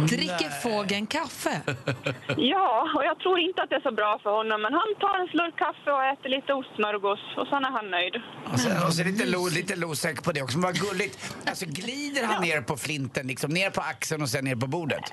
[0.08, 1.54] Dricker fågeln kaffe?
[2.36, 5.14] Ja, och jag tror inte att det är så bra för honom men han tar
[5.20, 8.14] en slurk kaffe och äter lite ostsmörgås och sen är han nöjd.
[8.52, 10.58] Och så, och så lite, lo, lite losäck på det också.
[10.58, 11.34] Men vad gulligt.
[11.46, 15.04] Alltså glider han ner på flinten, liksom ner på axeln och sen ner på bordet?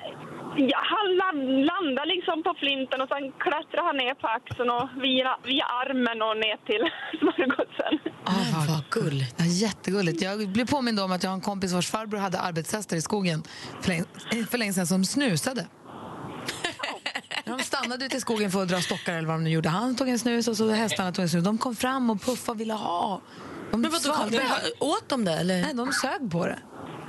[0.57, 4.89] Ja, han land, landar liksom på flinten och sen klättrar han ner på axeln och
[5.05, 6.83] via, via armen och ner till
[7.19, 7.93] smörgåsen.
[8.23, 9.35] Ah, vad gulligt.
[9.55, 10.21] Jättegulligt.
[10.21, 13.43] Jag blev påmind om att jag har en kompis vars farbror hade arbetshästar i skogen
[13.81, 14.05] för länge,
[14.49, 15.67] för länge sedan som snusade.
[17.45, 19.69] De stannade ute i skogen för att dra stockar eller vad de nu gjorde.
[19.69, 21.43] Han tog en snus och så hästarna tog en snus.
[21.43, 23.21] De kom fram och puffade och ville ha.
[23.71, 24.41] De Men vadå, svalde.
[24.79, 25.61] åt de det eller?
[25.61, 26.59] Nej, de sög på det.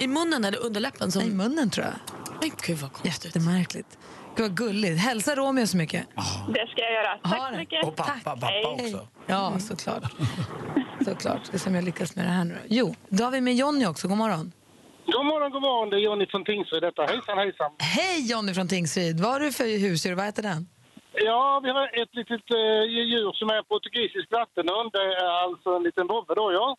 [0.01, 1.13] I munnen eller underläppen?
[1.13, 1.23] Som...
[1.23, 1.95] Nej, I munnen tror jag.
[2.41, 3.25] Men gud vad konstigt.
[3.25, 3.99] Jättemärkligt.
[4.37, 5.01] Gud vad gulligt.
[5.01, 6.07] Hälsa Romeo så mycket.
[6.49, 7.19] Det ska jag göra.
[7.23, 7.85] Tack så mycket.
[7.85, 8.65] Och pappa, pappa Hej.
[8.65, 9.09] också.
[9.27, 10.13] Ja, såklart.
[11.05, 11.47] såklart.
[11.47, 12.59] Ska se om jag lyckas med det här nu.
[12.69, 14.09] Jo, då har vi med Jonny också.
[14.09, 14.53] God morgon.
[15.07, 15.91] God morgon, god morgon.
[15.91, 17.03] Det är Jonny från Tingsryd detta.
[17.03, 17.71] Hejsan, hejsan.
[17.79, 19.21] Hej Jonny från Tingsryd.
[19.21, 20.15] Vad har du för husdjur?
[20.15, 20.67] Vad heter den?
[21.13, 22.83] Ja, vi har ett litet eh,
[23.13, 24.89] djur som är portugisisk vattenhund.
[24.93, 26.77] Det är alltså en liten vovve då, ja.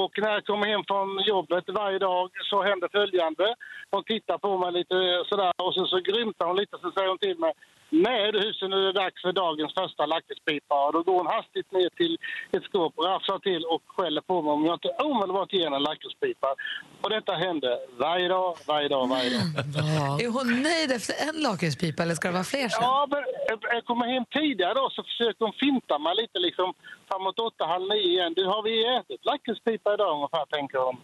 [0.00, 3.46] Och när jag kommer hem från jobbet varje dag så händer följande.
[3.90, 4.96] Hon tittar på mig lite
[5.30, 7.52] sådär och så, så grymtar hon lite så säger hon till mig
[7.94, 10.86] Nej du husen, nu är det dags för dagens första lakritspipa.
[10.86, 12.18] Och Då går hon hastigt ner till
[12.52, 15.82] ett skåp, rafsar till och skäller på mig om jag inte omedelbart ger henne en
[15.82, 16.54] lakritspipa.
[17.02, 17.74] Och detta händer
[18.06, 20.22] varje dag, varje dag, varje dag.
[20.24, 22.82] Är hon nöjd efter en lakritspipa eller ska det vara fler sen?
[22.82, 26.74] Ja, men jag- jag kommer hem tidigare då så försöker hon finta mig lite liksom
[27.08, 28.32] framåt åtta, halv nio igen.
[28.36, 30.96] Du, har vi ätit lakritspipa idag ungefär, tänker hon.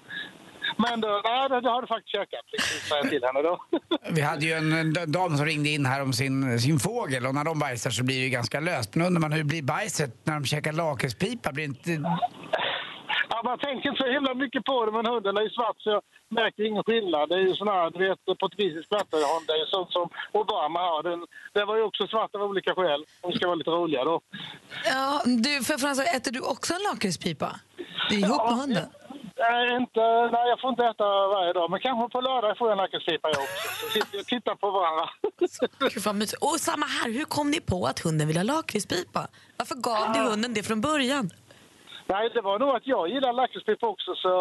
[0.76, 3.64] Men då, nej, det, har du faktiskt käkat, liksom, jag till henne då.
[4.11, 7.35] Vi hade ju en, en dam som ringde in här om sin, sin fågel och
[7.35, 8.94] när de bajsar så blir det ju ganska löst.
[8.94, 11.52] Men undrar man hur blir bajset när de käkar lakritspipa?
[11.52, 11.90] Blir inte...
[13.31, 15.90] Ja, man tänker inte så himla mycket på det, men hunden är ju svart så
[15.90, 17.28] jag märker ingen skillnad.
[17.28, 19.44] Det är ju sån här, du vet, portugisisk vattenhund.
[19.46, 21.02] Det är ju sånt som Obama har.
[21.02, 23.04] Den, den var ju också svart av olika skäl.
[23.22, 24.20] De ska vara lite roliga då.
[24.85, 27.50] Ja, du, för Frans, äter du också en lakritspipa?
[28.09, 28.88] Det är ihop med hunden?
[29.38, 30.01] Nej, inte,
[30.33, 31.05] nej, jag får inte äta
[31.37, 33.68] varje dag, men kanske på lördag får jag en lakritspipa jag också.
[33.81, 35.05] Så sitter och tittar på varandra.
[35.79, 36.42] Gud, vad mysigt.
[36.42, 39.29] Och samma här, hur kom ni på att hunden vill ha lakritspipa?
[39.57, 41.31] Varför gav ni hunden det från början?
[42.12, 44.14] Nej, det var nog att jag gillar lakritspipa också.
[44.14, 44.35] Så,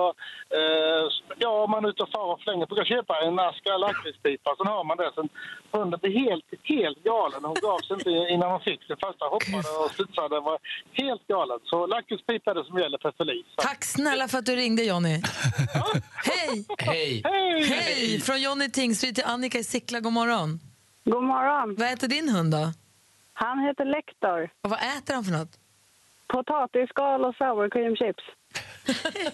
[0.57, 1.03] eh,
[1.37, 4.49] ja, om man är ute och far och flänger brukar köpa en ask lakritspipa.
[4.57, 5.11] Sen har man det.
[5.15, 5.29] Sen
[5.71, 7.41] hunden blir helt, helt galen.
[7.49, 8.95] Hon gav sig inte innan hon fick det.
[9.05, 10.35] Första hoppade och studsade.
[10.35, 10.57] Den var
[11.01, 11.59] helt galen.
[11.71, 13.51] Så lakritspipa är det som gäller för Felice.
[13.57, 15.15] Tack snälla för att du ringde, Jonny.
[16.29, 16.65] Hej!
[16.77, 17.21] Hej!
[17.25, 17.63] Hej!
[17.63, 18.21] Hej!
[18.21, 19.99] Från Jonny Tingsryd till Annika i Sickla.
[19.99, 20.59] God morgon.
[21.05, 21.75] God morgon.
[21.79, 22.65] Vad äter din hund då?
[23.33, 24.49] Han heter Lektor.
[24.63, 25.53] Och vad äter han för något?
[26.27, 28.23] Potatisskal och sour cream chips.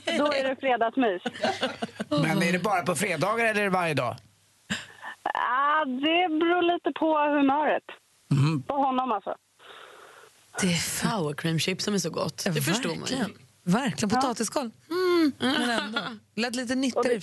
[0.17, 1.21] Då är det fredagsmys.
[2.09, 4.15] Men är det bara på fredagar eller är det varje dag?
[5.33, 7.83] Ah, det beror lite på humöret.
[8.67, 9.35] På honom alltså.
[10.61, 10.77] Det är.
[10.77, 12.43] Sour cream chips som är så gott.
[12.45, 13.01] Det förstår man ju.
[13.01, 13.31] Verkligen.
[13.63, 14.09] Verkligen.
[14.09, 14.71] Potatisskal.
[14.89, 15.31] Mm.
[15.39, 15.99] Men ändå.
[16.35, 17.21] Lät lite nyttigare.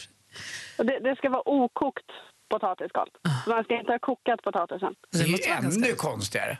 [0.78, 2.10] Och det, det ska vara okokt
[2.48, 3.08] potatisskal.
[3.44, 4.94] Så man ska inte ha kokat potatisen.
[5.10, 6.58] Det är ju ännu konstigare.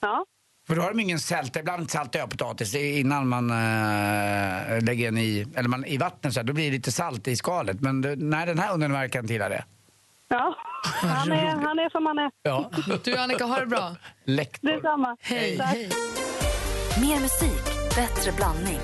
[0.00, 0.26] Ja.
[0.68, 1.60] För då har de ingen sälta.
[1.60, 6.34] Ibland saltar jag potatis innan man äh, lägger den i, eller man, i vattnet.
[6.34, 7.80] Så här, då blir det lite salt i skalet.
[7.80, 9.64] Men det, nej, den här hunden verkar inte gilla det.
[10.28, 10.56] ja.
[11.02, 12.30] Han, är, han är som han är.
[12.42, 12.70] Ja.
[13.04, 13.96] Du Annika, har det bra.
[14.24, 14.68] Lektor.
[14.68, 15.16] Detsamma.
[15.20, 15.56] Hej.
[15.58, 15.68] Tack.
[15.68, 15.90] Hej.
[17.00, 17.64] Mer musik,
[17.96, 18.78] bättre blandning.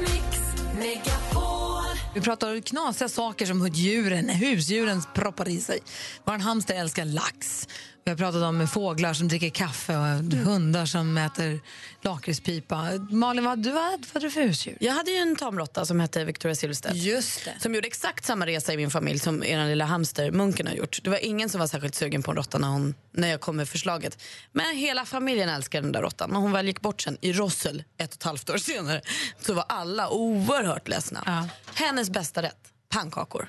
[2.14, 5.78] Vi pratar om knasiga saker som djuren, husdjuren proppar i sig.
[6.24, 7.68] Vår hamster älskar lax.
[8.06, 10.04] Vi har pratat om fåglar som dricker kaffe och
[10.44, 11.60] hundar som äter
[12.02, 12.88] lakritspipa.
[13.10, 14.76] Malin, vad, du, vad hade du för husdjur?
[14.80, 16.94] Jag hade ju en tamråtta som hette Victoria Silvstedt.
[16.94, 17.54] Just det.
[17.60, 21.00] Som gjorde exakt samma resa i min familj som er lilla hamster Munken har gjort.
[21.04, 23.56] Det var ingen som var särskilt sugen på en råtta när, hon, när jag kom
[23.56, 24.22] med förslaget.
[24.52, 26.30] Men hela familjen älskar den där råttan.
[26.30, 29.00] När hon väl gick bort sen i Rossel ett och ett halvt år senare
[29.40, 31.22] så var alla oerhört ledsna.
[31.26, 31.48] Ja.
[31.74, 33.48] Hennes bästa rätt, pannkakor.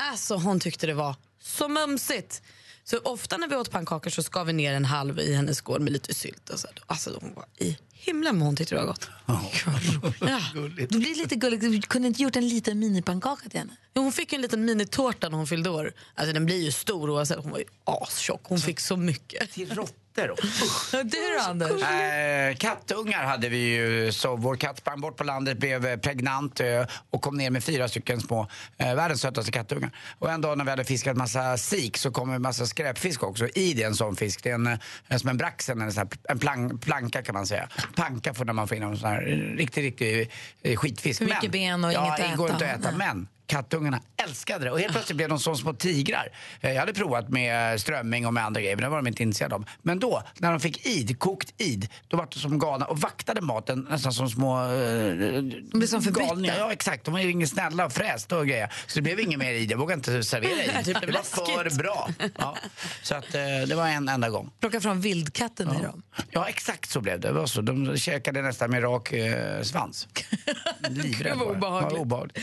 [0.00, 2.42] Alltså hon tyckte det var så mumsigt.
[2.90, 5.80] Så ofta när vi åt pannkakor så skar vi ner en halv i hennes skål
[5.80, 6.50] med lite sylt.
[6.50, 6.68] Och så.
[6.86, 9.08] Alltså hon var i himlen vad hon tyckte det var gott.
[9.26, 10.40] Ja.
[10.76, 11.62] Det blir lite gulligt.
[11.62, 13.76] Du kunde inte gjort en liten minipannkaka till henne?
[13.94, 15.92] Jo, Hon fick en liten minitårta när hon fyllde år.
[16.14, 17.38] Alltså, den blir ju stor oavsett.
[17.38, 18.40] Hon var ju astjock.
[18.44, 19.52] Hon fick så mycket.
[19.52, 21.04] Till råttan katter.
[21.04, 21.82] Du då, Anders?
[21.82, 24.12] Eh, kattungar hade vi ju.
[24.12, 27.64] Så vår katt sprang bort på landet, blev eh, pregnant eh, och kom ner med
[27.64, 28.48] fyra stycken små,
[28.78, 29.90] eh, världens sötaste kattungar.
[30.18, 33.46] Och en dag när vi hade fiskat massa sik så kom en massa skräpfisk också
[33.48, 34.42] i det, en sån fisk.
[34.42, 37.46] Det är en, eh, som en braxen, en, sån här, en plank, planka kan man
[37.46, 37.68] säga.
[37.96, 39.20] Panka får när man får in en sån här
[39.56, 40.30] riktig, riktig
[40.78, 41.20] skitfisk.
[41.20, 42.54] Mycket Men- ben och ja, inget att det går äta.
[42.54, 42.90] inte att äta.
[42.90, 42.98] Nej.
[43.08, 46.28] Men kattungarna älskade det och helt plötsligt blev de som små tigrar.
[46.60, 49.22] Eh, Jag hade provat med strömming och med andra grejer men det var de inte
[49.22, 49.64] intresserade av.
[49.82, 53.40] Men då, när de fick id, kokt id, då var de som galna och vaktade
[53.40, 56.56] maten nästan som små eh, De blev som galningar.
[56.58, 58.72] Ja exakt, de var ju inget snälla och frästa och grejer.
[58.86, 60.70] Så det blev inget mer id, jag vågade inte servera id.
[60.84, 61.22] Det Det var
[61.70, 62.08] för bra.
[62.38, 62.56] Ja.
[63.02, 64.50] Så att, eh, det var en enda gång.
[64.60, 66.02] Plocka fram vildkatten i dem.
[66.30, 67.28] Ja exakt så blev det.
[67.28, 67.60] det var så.
[67.60, 70.08] De käkade nästan med rak eh, svans.
[70.88, 71.92] Livrädd var obehagligt.
[71.92, 72.38] Ja, obehagligt.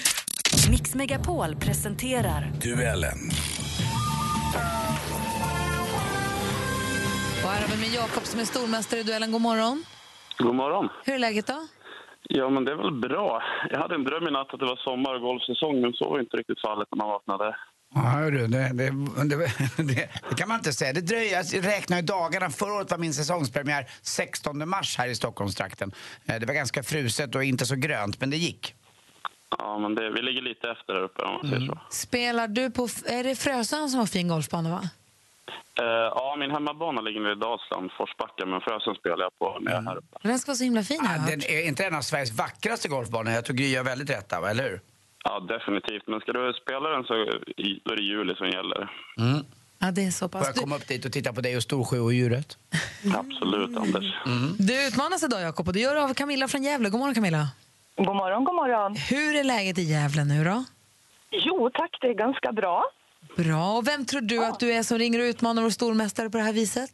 [0.69, 3.17] Mix Megapol presenterar Duellen.
[7.43, 9.31] Och här har vi med Jakob som är stormästare i duellen.
[9.31, 9.83] God morgon.
[10.37, 10.89] God morgon.
[11.05, 11.67] Hur är läget då?
[12.29, 13.41] Ja, men det är väl bra.
[13.71, 16.19] Jag hade en dröm i natt att det var sommar och golfsäsong, men så var
[16.19, 17.55] inte riktigt fallet när man vaknade.
[17.95, 18.89] Ja, hörru, det, det,
[19.29, 19.35] det,
[19.77, 20.93] det, det kan man inte säga.
[20.93, 22.49] Det dröjer, jag räknar ju dagarna.
[22.49, 25.91] Förra året var min säsongspremiär 16 mars här i Stockholmstrakten.
[26.25, 28.75] Eh, Det var ganska fruset och inte så grönt, men det gick.
[29.57, 31.77] Ja, men det, vi ligger lite efter där uppe om man säger så.
[31.89, 32.87] Spelar du på...
[33.05, 34.89] Är det Frösön som har fin golfbana, va?
[35.79, 39.71] Eh, ja, min hemmabana ligger nere i Dalsland, Forsbacka, men Frösön spelar jag på när
[39.71, 40.17] jag är här uppe.
[40.21, 41.29] Den ska vara så himla fin, har jag Ah, hört.
[41.29, 43.31] Den är inte en av Sveriges vackraste golfbanor.
[43.31, 44.49] Jag tror Gry gör väldigt rätt där, va?
[44.49, 44.81] eller hur?
[45.23, 46.07] Ja, definitivt.
[46.07, 47.13] Men ska du spela den så
[47.57, 48.91] i- då är det juli som gäller.
[49.79, 50.45] Ja, det är så Får pass.
[50.47, 52.57] jag Du, komma upp dit och titta på dig och Storsjö och djuret?
[53.15, 54.13] Absolut, Anders.
[54.59, 56.89] du utmanas idag, Jakob, och det gör du av Camilla från Gävle.
[56.89, 57.47] God morgon, Camilla.
[57.97, 58.95] God morgon, god morgon.
[58.95, 60.63] Hur är läget i Gävle nu då?
[61.31, 62.83] Jo tack, det är ganska bra.
[63.37, 63.71] Bra.
[63.77, 66.43] Och vem tror du att du är som ringer och utmanar vår stormästare på det
[66.43, 66.91] här viset?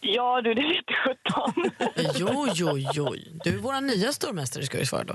[0.00, 1.70] Ja du, det vet sjutton.
[2.18, 3.14] Jo, jo, jo.
[3.44, 5.14] Du är vår nya stormästare, ska vi svara då.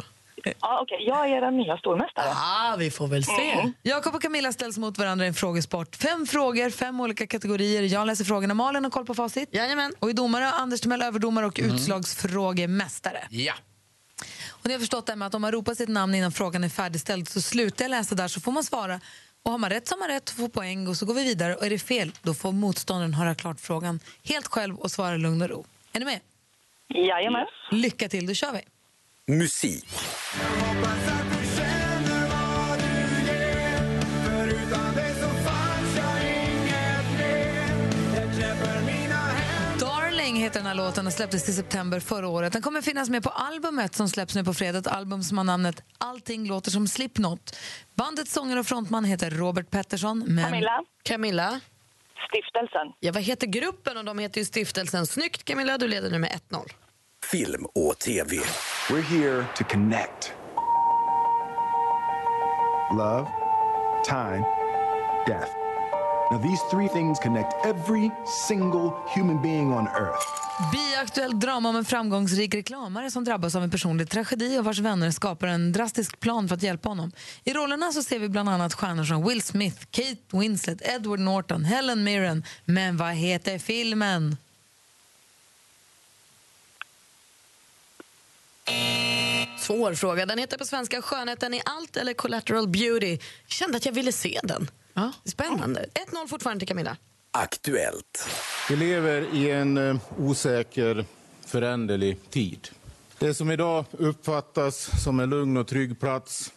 [0.62, 2.26] ja, okej, jag är er nya stormästare.
[2.36, 3.72] Ah, vi får väl se.
[3.84, 5.96] Jakob och Camilla ställs mot varandra i en frågesport.
[5.96, 7.82] Fem frågor, fem olika kategorier.
[7.84, 8.54] Jag läser frågorna.
[8.54, 9.50] Malin har koll på facit.
[9.52, 9.94] Jajamän.
[10.00, 13.28] Och i domare, Anders Timell överdomare och utslagsfrågemästare.
[13.30, 13.54] Ja.
[14.62, 17.30] Och ni har förstått det att om man ropar sitt namn innan frågan är färdigställd
[17.30, 19.00] så slutar jag läsa där så får man svara.
[19.44, 21.24] Och har man rätt så har man rätt och får poäng och så går vi
[21.24, 21.56] vidare.
[21.56, 25.42] Och är det fel då får motståndaren höra klart frågan helt själv och svara lugn
[25.42, 25.66] och ro.
[25.94, 26.20] Är ni med?
[26.88, 27.46] Jajamän.
[27.72, 28.62] Lycka till, då kör vi.
[29.34, 29.86] Musik.
[40.42, 42.54] Heter den här låten och släpptes i september förra året.
[42.54, 44.80] Den kommer finnas med på albumet som släpps nu på fredag.
[44.80, 47.58] Ett album som har namnet Allting låter som Slipknot.
[47.96, 50.24] Bandets sångare och frontman heter Robert Pettersson.
[50.28, 51.60] Men Camilla, Camilla,
[52.30, 52.94] stiftelsen.
[53.00, 53.98] ja, vad heter gruppen?
[53.98, 55.08] Och de heter ju Stiftelsen.
[55.08, 55.78] Snyggt, Camilla.
[55.78, 56.68] Du leder nu med 1-0.
[57.32, 58.38] Film och TV.
[58.90, 60.34] We're here to connect.
[62.98, 63.28] love,
[64.04, 64.44] time,
[65.28, 65.61] death.
[66.32, 68.12] Now, these three things connect every
[68.48, 70.26] single human being on earth.
[70.72, 75.12] Biaktuellt drama om en framgångsrik reklamare som drabbas av en personlig tragedi och vars vänner
[75.12, 77.12] skapar en drastisk plan för att hjälpa honom.
[77.44, 81.66] I rollerna så ser vi bland annat stjärnor som Will Smith, Kate Winslet, Edward Norton,
[81.66, 82.44] Helen Mirren.
[82.66, 84.38] Men vad heter filmen?
[89.60, 90.26] Svår fråga.
[90.26, 93.12] Den heter på svenska Skönheten i allt eller Collateral Beauty.
[93.12, 94.68] Jag kände att jag ville se den.
[94.94, 95.12] Ja.
[95.26, 95.86] Spännande.
[96.12, 96.98] 1-0 fortfarande till Camilla.
[97.32, 98.30] Aktuellt.
[98.70, 101.06] Vi lever i en eh, osäker,
[101.46, 102.70] föränderlig tid.
[103.20, 106.52] Det som idag uppfattas som en lugn och trygg plats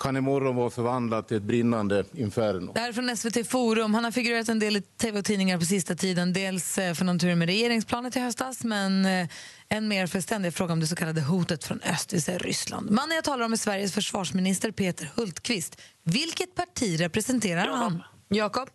[0.00, 2.72] kan imorgon vara förvandlat till ett brinnande inferno.
[2.74, 3.94] Det här är från SVT Forum.
[3.94, 6.32] Han har figurerat en del i tv och tidningar på sista tiden.
[6.32, 9.28] Dels eh, för någon tur med regeringsplanet i höstas men eh,
[9.68, 12.90] än mer för ständiga frågor om det så kallade hotet från öst, det Ryssland.
[12.90, 15.80] Mannen jag talar om är Sveriges försvarsminister Peter Hultqvist.
[16.04, 18.02] Vilket parti representerar han?
[18.28, 18.68] Jakob?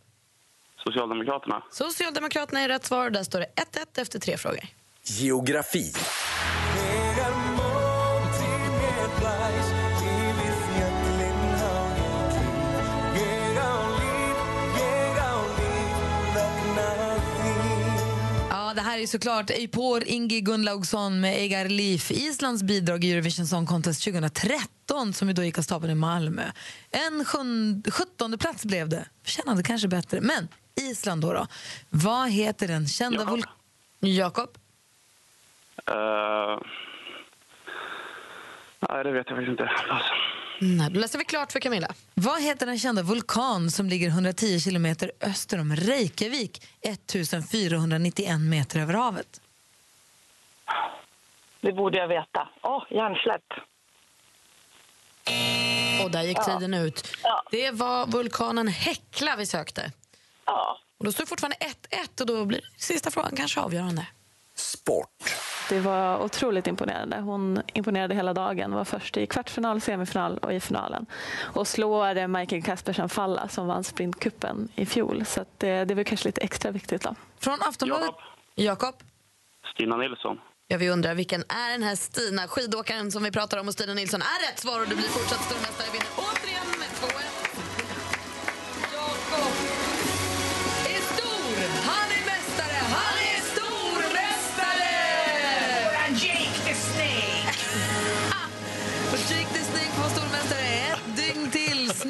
[0.84, 1.64] Socialdemokraterna.
[1.72, 3.10] Socialdemokraterna är rätt svar.
[3.10, 4.66] Där står det 1-1 efter tre frågor.
[5.04, 5.94] Geografi.
[18.96, 24.04] Här är såklart Eipor Ingi Gunnlaugsson med Egar Liv, Islands bidrag i Eurovision Song Contest
[24.04, 26.44] 2013 som ju då gick av stapeln i Malmö.
[26.92, 29.06] En sjunde, sjuttonde plats blev det.
[29.24, 30.22] Förtjänade kanske bättre.
[30.22, 30.48] Men
[30.82, 31.48] Island då, då.
[31.90, 33.32] Vad heter den kända Jakob.
[33.32, 33.58] vulkanen?
[34.00, 34.50] Jakob?
[35.88, 36.60] Eh,
[38.90, 39.72] nej, det vet jag faktiskt inte.
[39.90, 40.04] Pass.
[40.60, 41.88] Nej, då läser vi klart för Camilla.
[42.14, 48.94] Vad heter den kända vulkan som ligger 110 kilometer öster om Reykjavik, 1491 meter över
[48.94, 49.42] havet?
[51.62, 52.50] Det borde jag veta.
[52.62, 53.54] Åh, hjärnsläpp.
[56.04, 57.08] Och där gick tiden ut.
[57.52, 59.92] Det var vulkanen Hekla vi sökte.
[60.46, 60.80] Ja.
[60.98, 64.08] Och då står det fortfarande 1-1 och då blir sista frågan kanske avgörande.
[65.70, 67.18] Det var otroligt imponerande.
[67.18, 68.72] Hon imponerade hela dagen.
[68.72, 71.06] Var först i kvartsfinal, semifinal och i finalen.
[71.40, 75.26] Och slår Michael Kaspersen Falla som vann sprintkuppen i fjol.
[75.26, 77.02] Så att det, det var kanske lite extra viktigt.
[77.02, 77.16] Då.
[77.40, 78.16] Från Aftonbladet.
[78.56, 78.96] Jakob?
[79.74, 80.40] Stina Nilsson.
[80.68, 83.94] Ja, vi undrar vilken är den här Stina, skidåkaren som vi pratar om och Stina
[83.94, 85.88] Nilsson är rätt svar och du blir fortsatt stormästare.
[85.92, 86.35] Vinner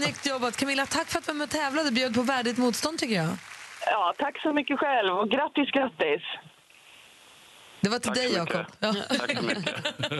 [0.05, 0.57] Snyggt jobbat.
[0.57, 1.91] Camilla, tack för att du var med och tävlade.
[1.91, 3.29] Bjöd på värdigt motstånd tycker jag.
[3.85, 6.21] Ja, tack så mycket själv och grattis, grattis.
[7.81, 8.65] Det var till dig, Jakob.
[8.79, 8.95] Ja.
[9.19, 9.75] Tack så mycket.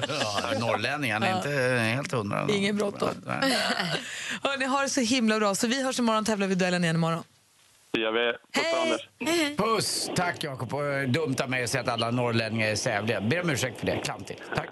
[0.08, 1.50] Ja, norrlänningen är inte
[1.96, 2.48] helt hundra.
[2.50, 3.10] Inget bråttom.
[4.44, 5.56] Hörrni, ha det så himla bra.
[5.56, 7.24] Så vi hörs imorgon tävlar vi duellen igen imorgon.
[7.92, 8.34] Det gör vi.
[8.54, 9.10] Puss och Anders.
[9.58, 10.10] Puss!
[10.16, 10.72] Tack Jakob.
[11.08, 13.22] Dumt av mig att säga att alla norrlänningar är sävliga.
[13.22, 13.98] Ber om ursäkt för det.
[13.98, 14.42] Klantigt.
[14.56, 14.70] Tack.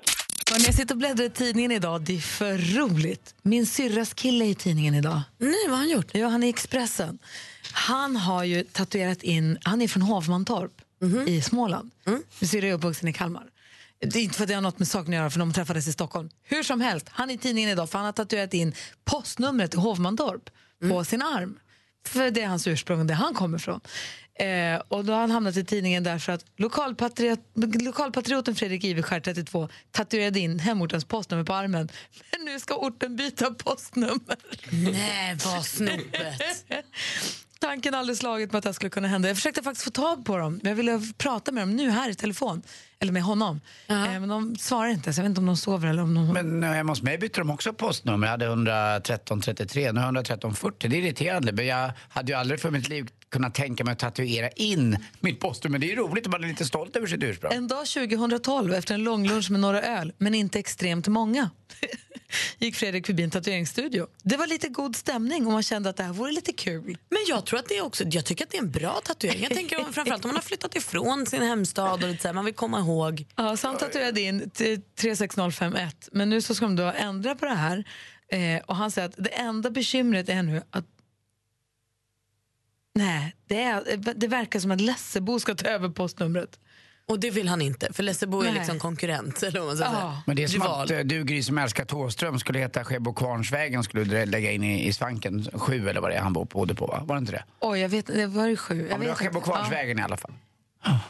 [0.53, 2.01] Hörrni, jag sitter och bläddrar i tidningen idag.
[2.01, 3.35] Det är för roligt.
[3.41, 5.21] Min syrras kille är i tidningen idag.
[5.37, 6.07] Nej, vad har han gjort?
[6.11, 7.19] Ja, han är i Expressen.
[7.71, 9.57] Han har ju tatuerat in...
[9.63, 10.71] Han är från Hovmantorp
[11.27, 11.91] i Småland.
[12.39, 13.45] Min syrra är uppvuxen i Kalmar.
[13.99, 15.87] Det är inte för att det har något med saken att göra, för de träffades
[15.87, 16.29] i Stockholm.
[16.43, 18.73] Hur som helst, han är i tidningen idag för han har tatuerat in
[19.05, 20.49] postnumret till Hovmantorp
[20.89, 21.59] på sin arm.
[22.07, 23.81] För det är hans ursprung, där han kommer ifrån.
[24.39, 27.39] Eh, och då har han hamnat i tidningen därför att lokalpatriot,
[27.81, 31.89] lokalpatrioten Fredrik Iverskär, 32, tatuerade in hemortens postnummer på armen.
[32.31, 34.37] Men nu ska orten byta postnummer.
[34.71, 36.65] Nej, vad snopet.
[37.63, 39.27] Tanken har aldrig slagit på att det här skulle kunna hända.
[39.27, 40.59] Jag försökte faktiskt få tag på dem.
[40.63, 42.61] Jag ville prata med dem nu här i telefon.
[42.99, 43.61] Eller med honom.
[43.87, 46.27] Eh, men de svarar inte, så jag vet inte om de sover eller om de...
[46.27, 48.27] Men eh, hemma hos mig bytte de också postnummer.
[48.27, 50.87] Jag hade 113 33, nu har jag 113 40.
[50.87, 51.51] Det är irriterande.
[51.51, 55.39] Men jag hade ju aldrig för mitt liv kunnat tänka mig att tatuera in mitt
[55.39, 55.79] postnummer.
[55.79, 57.53] Det är ju roligt man är lite stolt över sitt ursprung.
[57.53, 61.49] En dag 2012, efter en lång lunch med några öl, men inte extremt många,
[62.57, 64.07] gick Fredrik förbi en tatueringsstudio.
[64.23, 66.97] Det var lite god stämning och man kände att det här vore lite kul.
[67.09, 69.43] Men jag tror att det är också, jag tycker att det är en bra tatuering.
[69.43, 72.33] Jag tänker om, framförallt om man har flyttat ifrån sin hemstad och lite så här,
[72.33, 73.25] man vill komma ihåg.
[73.35, 76.09] Ja, så han tatuerade in till 36051.
[76.11, 77.83] Men nu så ska de då ändra på det här.
[78.27, 80.85] Eh, och han säger att det enda bekymret är nu att
[82.95, 86.59] Nej, det, är, det verkar som att Lessebo ska ta över postnumret.
[87.05, 89.43] Och det vill han inte, för Lessebo är liksom konkurrent.
[89.43, 90.21] Eller vad man ska säga.
[90.25, 90.83] Men det är som Rival.
[90.83, 94.63] att eh, du Gry som älskar Thåström skulle heta Skebo Kvarnsvägen skulle du lägga in
[94.63, 95.47] i, i svanken.
[95.53, 97.01] Sju eller vad det är han bodde på va?
[97.05, 97.43] Var det inte det?
[97.59, 98.81] Oj, jag vet det var det sju.
[98.81, 99.41] Jag Ja, men det Skebo.
[99.41, 100.31] Kvarnsvägen i alla fall.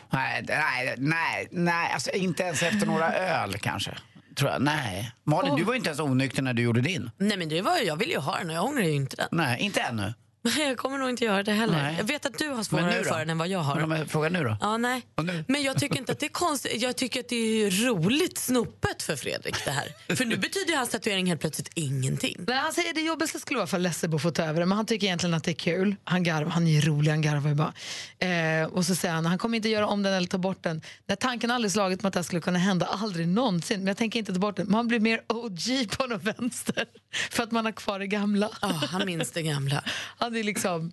[0.09, 3.91] Nej, nej, nej, nej, alltså inte ens efter några öl kanske.
[4.35, 4.61] Tror jag.
[4.61, 5.11] Nej.
[5.23, 7.11] Malin, du var ju inte ens onykter när du gjorde din.
[7.17, 9.15] Nej men det var, ju- jag vill ju ha den och jag ångrar ju inte
[9.15, 9.27] den.
[9.31, 10.13] Nej, inte ännu.
[10.59, 11.83] Jag kommer nog inte göra det heller.
[11.83, 11.95] Nej.
[11.97, 13.85] Jag vet att du har svårare för den än vad jag har.
[13.85, 14.57] Men frågar nu då?
[14.61, 15.01] Ja, nej.
[15.47, 16.71] Men jag tycker inte att det är konstigt.
[16.81, 20.15] Jag tycker att det är roligt snopet för Fredrik det här.
[20.15, 22.35] För nu betyder ju hans tatuering helt plötsligt ingenting.
[22.47, 24.85] Nej, han säger det jobbigaste skulle vara för Lessebo får ta över det, men han
[24.85, 25.95] tycker egentligen att det är kul.
[26.03, 27.73] Han garvar, han är rolig, han garvar ju bara.
[28.19, 30.81] Eh, och så säger han, han kommer inte göra om den eller ta bort den.
[31.05, 33.79] När tanken har aldrig slagit på att det här skulle kunna hända, aldrig någonsin.
[33.79, 34.71] Men jag tänker inte ta bort den.
[34.71, 36.85] Man blir mer OG på något vänster
[37.31, 38.49] för att man har kvar det gamla.
[38.61, 39.83] Ja, han minns det gamla.
[40.17, 40.91] Han är liksom...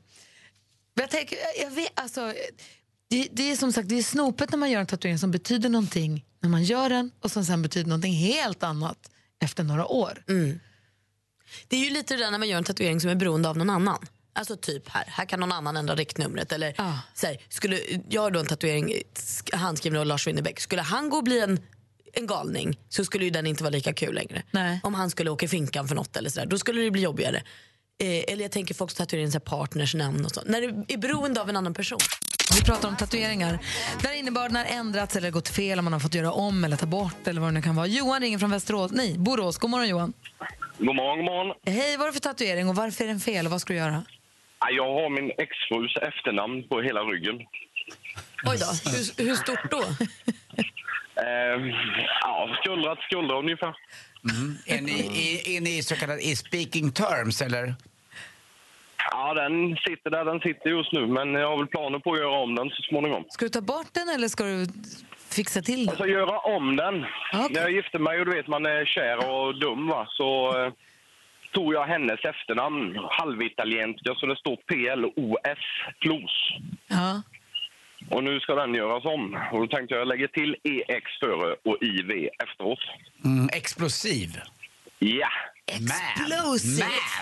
[0.95, 2.35] Jag tänker, jag vet, alltså,
[3.09, 5.69] det, det är som sagt det är snopet när man gör en tatuering som betyder
[5.69, 9.11] någonting när man gör den och som sen betyder någonting helt annat
[9.43, 10.23] efter några år.
[11.69, 13.57] Det är ju lite det där när man gör en tatuering som är beroende av
[13.59, 14.07] någon annan.
[14.33, 16.53] Alltså typ här, här kan någon annan ändra riktnumret.
[16.53, 16.75] Eller
[17.15, 20.61] så här, skulle jag har då en tatuering sk- handskriven av Lars Winnerbäck.
[20.61, 21.61] Skulle han gå och bli en,
[22.13, 24.43] en galning så skulle ju den inte vara lika kul längre.
[24.83, 27.43] Om han skulle åka i finkan för något eller sådär, då skulle det bli jobbigare.
[28.01, 30.43] Eh, eller jag tänker folk som tatuerar in så här partners namn och så.
[30.47, 31.99] När det är beroende av en annan person.
[32.55, 33.59] Vi pratar om tatueringar
[34.03, 36.87] där innebörden har ändrats eller gått fel, om man har fått göra om eller ta
[36.87, 37.87] bort eller vad det nu kan vara.
[37.87, 39.59] Johan ringer från Västerås, nej, Borås.
[39.59, 40.13] God morgon Johan.
[40.79, 41.57] God morgon, god morgon.
[41.67, 43.79] Hej, vad är det för tatuering och varför är den fel och vad ska du
[43.79, 44.05] göra?
[44.61, 47.35] Ja, Jag har min exfrus efternamn på hela ryggen.
[48.47, 49.85] Oj då, hur, hur stort då?
[51.17, 51.67] Eh,
[52.21, 53.75] ja, skuldra till skuldra ungefär.
[54.31, 54.57] Mm.
[54.67, 57.75] Är, ni, i- är ni så kallade i speaking terms eller?
[59.11, 62.19] Ja, den sitter där den sitter just nu, men jag har väl planer på att
[62.19, 63.25] göra om den så småningom.
[63.29, 64.67] Ska du ta bort den eller ska du
[65.31, 65.89] fixa till den?
[65.89, 67.01] Alltså göra om den.
[67.51, 70.73] När jag gifte mig och du vet man är kär och dum va, så eh,
[71.53, 75.59] tog jag hennes efternamn, halvitalienskt, så det står PLOS,
[76.03, 76.53] Flos.
[76.89, 77.23] Ja.
[78.11, 79.39] Och nu ska den göras om.
[79.53, 82.79] Och då tänkte jag, lägger till EX före och IV efteråt.
[83.25, 84.29] Mm, explosiv.
[84.99, 85.29] Ja.
[85.81, 85.89] Man,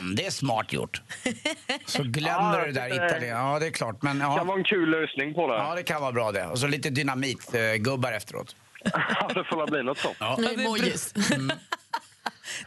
[0.03, 1.03] man, det är smart gjort.
[1.87, 3.37] Så glömmer Ja, du det där det- italien.
[3.37, 4.03] Ja, det är klart.
[4.03, 4.37] Men, ja.
[4.37, 5.55] kan vara en kul lösning på det.
[5.55, 6.47] Ja, det kan vara bra det.
[6.47, 8.57] Och så lite dynamitgubbar efteråt.
[8.93, 10.17] Ja, det får väl bli något sånt.
[10.21, 10.37] Ja.
[10.39, 10.77] det, är bra.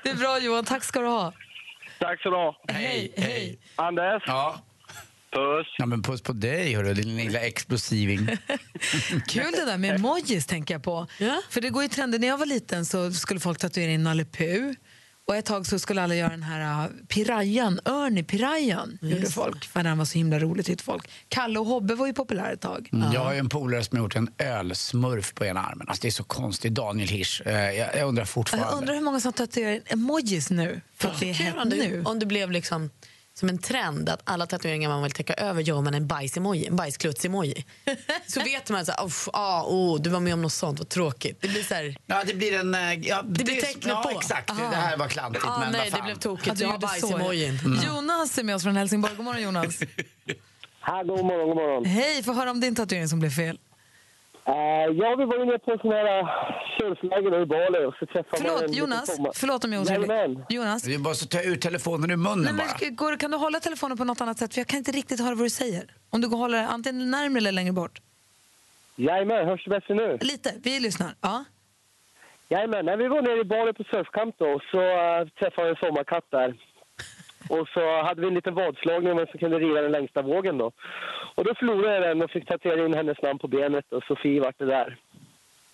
[0.04, 1.34] det är bra Johan, tack ska du ha.
[2.00, 2.62] Tack så du ha.
[2.68, 3.60] Hej, hej.
[3.76, 4.24] Anders.
[4.26, 4.62] Ja.
[5.32, 5.68] Puss.
[5.78, 8.28] Ja, men puss på dig, hörru, din lilla explosiving.
[9.28, 11.08] Kul det där med emojis tänker jag på.
[11.50, 12.20] För det går ju trender.
[12.20, 14.72] När jag var liten så skulle folk tatuera in Nalle Puh.
[15.32, 19.66] Och ett tag så skulle alla göra den här uh, pirayan, Örni pirayan gjorde folk.
[19.66, 21.10] För den var så himla rolig tyckte folk.
[21.28, 22.90] Kalle och Hobbe var ju populär ett tag.
[22.94, 23.12] Mm.
[23.12, 25.88] Jag har ju en polare som har gjort en ölsmurf på ena armen.
[25.88, 26.74] Alltså, det är så konstigt.
[26.74, 27.42] Daniel Hirsch.
[27.46, 28.70] Eh, Jag, jag undrar fortfarande.
[28.70, 30.82] Jag undrar hur många som tatuerar emojis nu.
[30.98, 32.04] För att det är hett nu.
[32.06, 32.90] om det blev liksom
[33.34, 36.76] som en trend att alla tatueringar man vill täcka över gör man en bajs-emoji, en
[36.76, 37.66] bajskluts-emoji.
[38.28, 40.90] så vet man så här, "Uff, ah, oh, du var med om något sånt, vad
[40.90, 41.42] tråkigt.
[41.42, 42.76] Det blir så här, Ja, det blir en...
[42.76, 44.20] eh, Ja, det blir är- tecknet ja, på.
[44.20, 44.48] exakt.
[44.48, 44.70] Det, Aha.
[44.70, 46.06] det här var klantigt, Ah, men nej, vad det fan.
[46.06, 46.48] blev tokigt.
[46.48, 47.60] Ja, du Jag har gjorde så, bajs-emojin.
[47.84, 47.88] ja.
[47.96, 49.16] Jonas är med oss från Helsingborg.
[49.16, 49.80] God morgon Jonas.
[50.86, 51.86] Ja, god morgon, god morgon.
[51.86, 53.58] Hej, få höra om din tatuering som blev fel.
[54.52, 54.58] Uh,
[55.02, 56.28] ja, vi var inne på sån här uh,
[56.78, 60.46] surfläger i Bali och så träffade man Förlåt liten Jonas, förlåt om jag är.
[60.50, 62.90] Jonas, Vi måste ta ut telefonen ur munnen Nej, men, bara.
[62.90, 64.54] går, kan du hålla telefonen på något annat sätt?
[64.54, 65.84] För jag kan inte riktigt höra vad du säger.
[66.10, 68.02] Om du går håller antingen närmare eller längre bort.
[68.96, 70.18] Jajamän, hörs det bättre nu?
[70.22, 71.16] Lite, vi lyssnar.
[71.22, 71.46] Ja.
[72.50, 75.76] Jajamän, när vi var nere i Bali på surfcamp då så uh, träffade vi en
[75.76, 76.56] sommarkatt där.
[77.50, 80.58] Och så hade vi en liten vadslagning om vem som kunde rida den längsta vågen
[80.58, 80.72] då.
[81.36, 84.42] Och då förlorade jag den och fick tatuera in hennes namn på benet och Sofie
[84.42, 84.98] vart det där.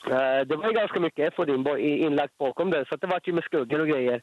[0.06, 1.50] Eh, det var ju ganska mycket effort
[1.80, 4.22] inlagt bakom det så att det vart ju med skuggor och grejer.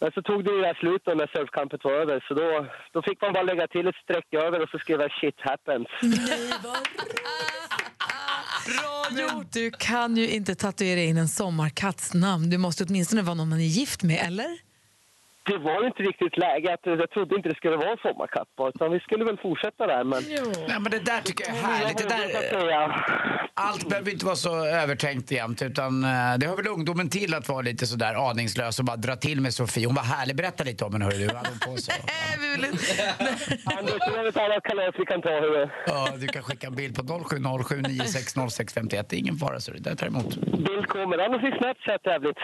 [0.00, 3.22] Men så tog det ju slut då när surfcampet var över så då, då fick
[3.22, 5.88] man bara lägga till ett streck över och så skrev jag shit happens.
[8.66, 9.52] Bra gjort!
[9.52, 12.50] Du kan ju inte tatuera in en sommarkatts namn.
[12.50, 14.69] Du måste åtminstone vara någon man är gift med, eller?
[15.42, 16.74] Det var ju inte riktigt läge.
[16.74, 19.86] Att, jag trodde inte det skulle vara en sommarkatt bara, utan vi skulle väl fortsätta
[19.86, 20.04] där.
[20.04, 20.22] Men...
[20.68, 21.98] Nej, men det där tycker jag är härligt.
[21.98, 25.62] Det där, allt behöver inte vara så övertänkt jämt.
[25.62, 29.16] Utan, eh, det hör väl ungdomen till att vara lite sådär aningslös och bara dra
[29.16, 29.86] till med Sofie.
[29.86, 30.36] Hon var härlig.
[30.36, 31.26] Berätta lite om henne, hörru du.
[31.26, 31.94] Vad hade hon på sig?
[33.78, 35.30] Anders, det är ett annat kalas vi kan ta.
[35.86, 39.06] Ja, du kan skicka en bild på 0707 960651.
[39.08, 40.36] Det är ingen fara, så det där tar emot.
[40.36, 41.18] Bild kommer.
[41.18, 42.38] Annars är Snapchat jävligt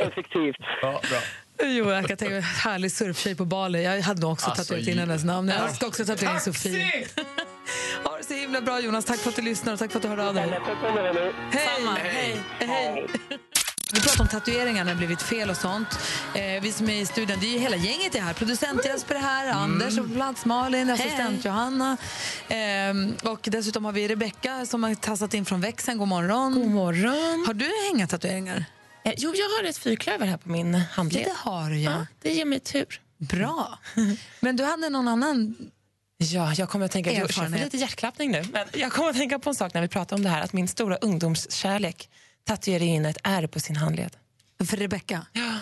[0.00, 0.56] effektivt.
[0.82, 1.18] Ja, bra.
[1.62, 3.84] Jo, jag kan tänka mig härlig surftjej på Bali.
[3.84, 5.48] Jag hade nog också Alltså, tatuerat in hennes namn.
[5.48, 6.40] Jag ska också tatuera in!
[6.40, 7.06] Sofie.
[8.04, 9.04] ha det så himla bra Jonas.
[9.04, 10.60] Tack för att du lyssnar och tack för att du hörde av dig.
[11.50, 11.86] Hej!
[11.96, 12.40] Hej!
[12.58, 13.06] Hej!
[13.94, 15.88] Vi pratar om tatueringar när det har blivit fel och sånt.
[16.34, 18.32] Eh, vi som är i studion, det är ju hela gänget är här.
[18.34, 21.96] Producent Jesper är här, Anders är på plats, Malin, assistent Johanna.
[22.48, 25.98] Ehm, och dessutom har vi Rebecka som har tassat in från växeln.
[25.98, 26.54] God morgon.
[26.54, 27.44] God morgon.
[27.46, 28.64] Har du hänga tatueringar?
[29.08, 31.24] Eh, jo, jag har ett fyrklöver här på min handled.
[31.24, 32.06] Det har du, ja.
[32.22, 33.00] det ger mig tur.
[33.16, 33.78] Bra.
[34.40, 35.70] Men du hade någon annan
[36.20, 37.12] Ja, jag kommer att tänka...
[37.12, 38.44] Jag får lite hjärtklappning nu.
[38.52, 40.42] Men jag kommer att tänka på en sak när vi pratar om det här.
[40.42, 42.10] Att min stora ungdomskärlek
[42.44, 44.16] tatuerade in ett R på sin handled.
[44.64, 45.26] För Rebecka?
[45.32, 45.52] Ja.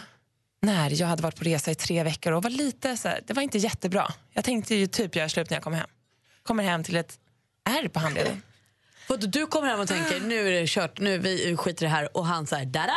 [0.63, 3.35] När jag hade varit på resa i tre veckor och var lite så här, det
[3.35, 4.13] var inte jättebra.
[4.33, 5.89] Jag tänkte ju typ göra slut när jag kom hem.
[6.43, 7.19] Kommer hem till ett
[7.69, 8.43] R på handleden.
[9.19, 12.27] Du kommer hem och tänker nu är det kört, nu vi skiter det här och
[12.27, 12.93] han säger dada!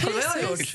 [0.00, 0.72] Kolla vad jag har gjort.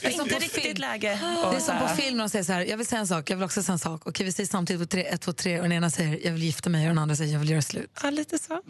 [0.00, 1.18] Det är inte riktigt läge.
[1.50, 3.30] Det är som på film när de säger så här, jag vill säga en sak,
[3.30, 4.02] jag vill också säga en sak.
[4.04, 6.42] Okej, vi säger samtidigt på tre, ett, två, tre och den ena säger jag vill
[6.42, 7.90] gifta mig och den andra säger jag vill göra slut.
[8.02, 8.62] Ja, lite så.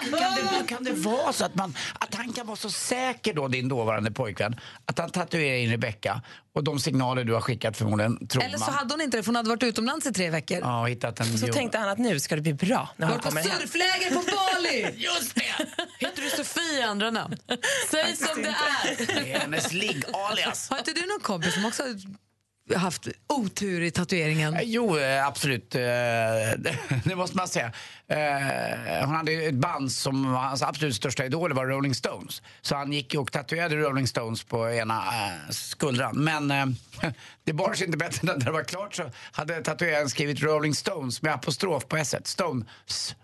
[0.00, 3.48] Kan det, kan det vara så att, man, att han kan vara så säker då,
[3.48, 6.22] din dåvarande pojkvän, att han tatuerar in Rebecca
[6.54, 8.74] och de signaler du har skickat förmodligen tror Eller så man.
[8.74, 10.58] hade hon inte det för hon hade varit utomlands i tre veckor.
[10.58, 11.38] Ja, och hittat en...
[11.38, 11.52] Så jo.
[11.52, 13.60] tänkte han att nu ska det bli bra när han på kommer hem.
[13.60, 14.94] surfläger på Bali!
[15.04, 15.66] Just det!
[16.06, 17.36] Heter du Sofie i andra namn?
[17.90, 18.54] Säg som det är.
[18.84, 20.70] Det är hennes ligg-alias.
[20.70, 24.58] Har inte du någon kompis som också har haft otur i tatueringen?
[24.62, 25.74] Jo, eh, absolut.
[25.74, 25.80] eh,
[27.04, 27.72] Det måste man säga.
[28.08, 32.42] Eh, Hon hade ett band som hans absolut största idol var Rolling Stones.
[32.62, 36.24] Så han gick och tatuerade Rolling Stones på ena eh, skuldran.
[36.24, 36.66] Men eh,
[37.44, 41.22] det bar sig inte bättre när det var klart så hade tatueraren skrivit Rolling Stones
[41.22, 43.14] med apostrof på s Stones.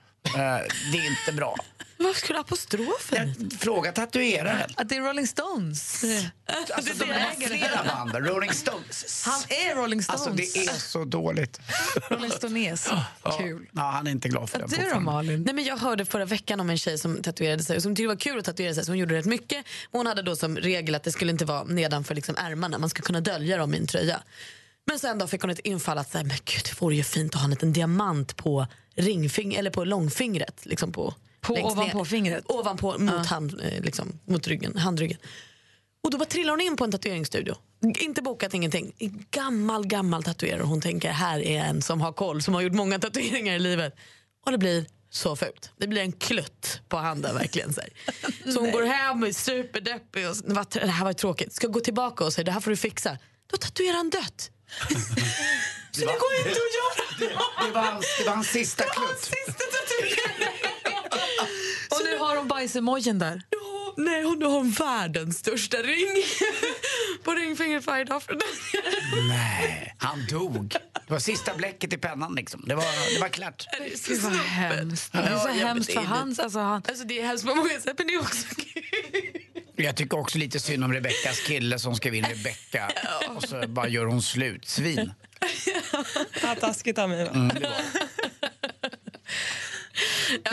[0.93, 1.57] Det är inte bra.
[1.97, 4.71] Vad skulle apostrofen Fråga tatueraren.
[4.77, 6.05] Att det är Rolling Stones.
[6.75, 8.27] Alltså, de har flera band.
[8.27, 9.25] Rolling Stones.
[9.27, 10.27] Han är Rolling Stones.
[10.27, 11.61] Alltså, det är så dåligt.
[12.11, 12.89] Rolling Stones.
[13.39, 13.67] Kul.
[13.73, 14.67] Ja, han är inte glad för det.
[14.67, 15.43] Du då, Malin?
[15.43, 18.03] Nej, men jag hörde förra veckan om en tjej som tatuerade sig och som tyckte
[18.03, 19.67] det var kul att tatuera sig så hon gjorde rätt mycket.
[19.91, 23.03] Hon hade då som regel att det skulle inte vara nedanför liksom ärmarna, man ska
[23.03, 24.23] kunna dölja dem i en tröja.
[24.87, 27.35] Men sen då fick hon ett infall att säga, men gud, det vore ju fint
[27.35, 30.67] att ha en liten diamant på ringfing eller på långfingret.
[30.67, 32.05] Liksom på, På ovanpå ner.
[32.05, 32.45] fingret?
[32.49, 35.19] Ovanpå, mot, hand, eh, liksom, mot ryggen, handryggen.
[36.05, 37.55] Och då bara trillar hon in på en tatueringsstudio.
[37.99, 38.93] Inte bokat ingenting.
[38.99, 40.63] En Gammal, gammal tatuerare.
[40.63, 43.95] Hon tänker här är en som har koll, som har gjort många tatueringar i livet.
[44.47, 45.71] Och det blir så fult.
[45.79, 47.73] Det blir en klutt på handen verkligen.
[47.73, 47.81] Så,
[48.53, 50.29] så hon går hem och är superdeppig.
[50.29, 51.53] Och, "Vad- det här var tråkigt.
[51.53, 53.19] Ska gå tillbaka och säga det här får du fixa.
[53.51, 54.51] Då tatuerar han dött.
[55.91, 57.12] så det går inte att göra.
[57.67, 59.31] Det var hans, det var hans sista klutt.
[61.91, 63.43] Och nu har de bajsemojin där.
[63.51, 66.25] Ja, nej, hon har världens största ring
[67.25, 68.23] på ringfingret varje dag.
[69.29, 70.69] Nej, han dog.
[71.07, 72.35] Det var sista bläcket i pennan.
[72.35, 72.65] Liksom.
[72.67, 73.67] Det, var, det var klart.
[73.79, 74.39] Det är så vad snubbe.
[74.49, 75.13] hemskt.
[75.13, 76.39] Det är så Ja, hemskt det för hans...
[76.39, 79.43] Alltså, han, Alltså det är hemskt på många sätt men det är också kul.
[79.77, 82.91] Jag tycker också lite synd om Rebeckas kille som skrev in Rebecka
[83.37, 84.69] och så bara gör hon slut.
[84.69, 85.13] Svin.
[86.43, 87.21] Ja, taskigt av mig.
[87.27, 87.71] Mm, det var.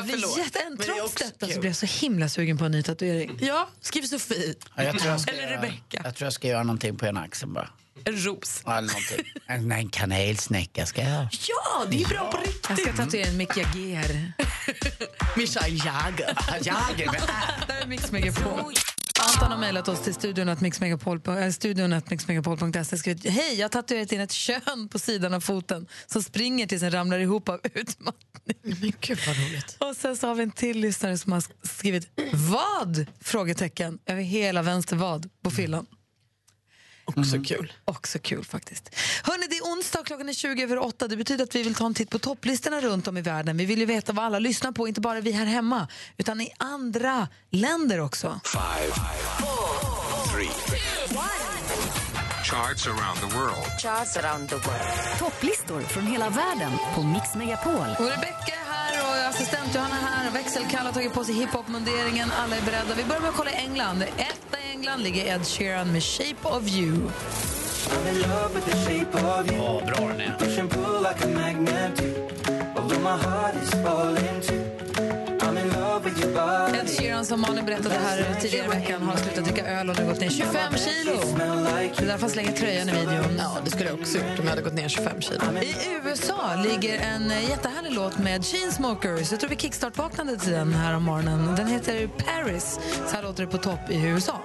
[0.04, 0.38] blir förlåt.
[0.38, 1.60] jätte, Men det är trots också detta så kul.
[1.60, 3.38] blir jag så himla sugen på en ny tatuering.
[3.42, 4.56] Ja, skriv Sofie.
[4.76, 6.02] Ja, jag, tror jag, ska Eller göra, Rebecka.
[6.04, 7.70] jag tror jag ska göra någonting på ena axeln bara.
[8.06, 8.62] En ros.
[8.66, 9.34] Ja, Eller någonting.
[9.48, 11.28] En, en kanelsnäcka ska jag.
[11.48, 12.70] Ja, det är bra på riktigt.
[12.70, 14.34] Jag ska tatuera en Mick Jagger.
[15.38, 16.38] Mischa Jagger.
[16.62, 17.22] Jagger med
[17.68, 18.74] Det här är Mix Megapol.
[19.20, 24.22] Anton har mejlat oss till studion att att mixmegapol.se skrivit Hej, jag har tatuerat in
[24.22, 28.58] ett kön på sidan av foten som springer tills den ramlar ihop av utmattning.
[28.62, 29.78] Men gud vad roligt.
[29.80, 33.06] Och sen så har vi en till lyssnare som har skrivit Vad?
[33.22, 35.86] Frågetecken över hela vänster vad på fyllan.
[37.18, 37.74] Också kul.
[37.86, 38.96] Också kul faktiskt.
[39.24, 41.08] Hörrni, det är onsdag, klockan är 20 över 8.
[41.08, 43.58] Det betyder att vi vill ta en titt på topplistorna runt om i världen.
[43.58, 45.88] Vi vill ju veta vad alla lyssnar på, inte bara vi här hemma,
[46.18, 48.40] utan i andra länder också.
[48.46, 48.94] Five,
[50.34, 50.50] three,
[52.50, 53.80] charts around the world.
[53.80, 55.20] Charts around the world.
[55.20, 57.96] Topplistor från hela världen på Mix Megapol.
[58.00, 58.69] Och Rebecca
[59.40, 60.32] assistent Johanna är här.
[60.32, 62.32] Växelkalle har tagit på sig hiphop-munderingen.
[62.44, 62.96] Alla är beredda.
[62.98, 64.02] Vi börjar med att kolla England.
[64.02, 66.98] Etta i England ligger Ed Sheeran med Shape of You.
[69.54, 70.36] Ja, bra den är.
[75.90, 80.06] Ed Sheeran, som Malin berättade här tidigare i veckan, har slutat dricka öl och nu
[80.06, 81.14] gått ner 25 kilo.
[81.38, 83.38] Det är därför han slänger tröjan i videon.
[83.38, 85.40] Ja, det skulle jag också gjort om jag hade gått ner 25 kilo.
[85.62, 89.32] I USA ligger en eh, jättehärlig låt med Chainsmokers.
[89.32, 91.56] Jag tror vi kickstart-vaknade till den här om morgonen.
[91.56, 92.80] Den heter Paris.
[93.08, 94.42] Så här låter det på topp i USA.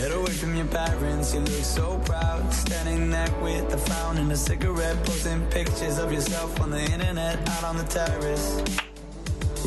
[0.00, 1.34] Get away from your parents.
[1.34, 6.12] You look so proud, standing there with a frown and a cigarette, posting pictures of
[6.12, 8.46] yourself on the internet, out on the terrace.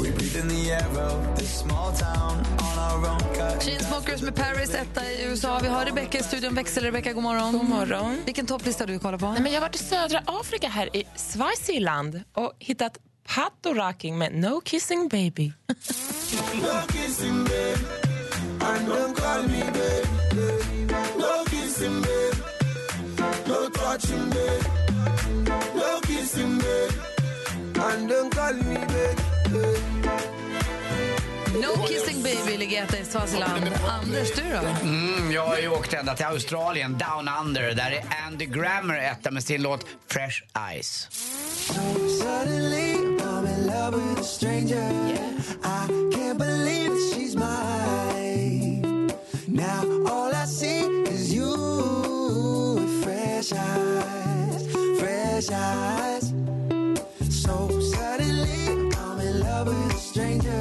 [0.02, 2.34] We breathe in the air of this small town
[2.68, 3.20] on our own.
[3.36, 5.60] cut Chainsmokers med Paris, etta i USA.
[5.60, 6.56] Vi har Rebecca i studion.
[6.56, 7.52] Växel-Rebecca, god morgon.
[7.52, 8.18] God morgon.
[8.26, 9.32] Vilken topplista du kollar på?
[9.32, 12.98] Nej, men jag har varit i södra Afrika, här i Swaziland och hittat
[13.36, 15.54] Pato Rocking med No Kissing Baby.
[16.54, 18.13] No kissing, babe.
[18.66, 20.08] And don't call me babe.
[21.18, 22.34] No kissing, babe.
[23.48, 24.64] No touching, babe.
[25.76, 26.92] No kissing, babe.
[27.86, 29.20] And don't call me babe.
[31.62, 33.64] No Kissing Baby ligger etta i Swaziland.
[33.88, 34.88] Anders, du då?
[34.88, 37.74] Mm, jag har ju åkt ända till Australien, Down Under.
[37.76, 41.08] Där är Andy Grammer etta med sin låt Fresh Eyes.
[42.20, 44.92] Suddenly, I'm in love with a stranger.
[45.64, 46.83] I can't believe
[53.44, 56.34] fresh eyes, fresh eyes.
[57.44, 60.52] So suddenly, I'm in love with a stranger.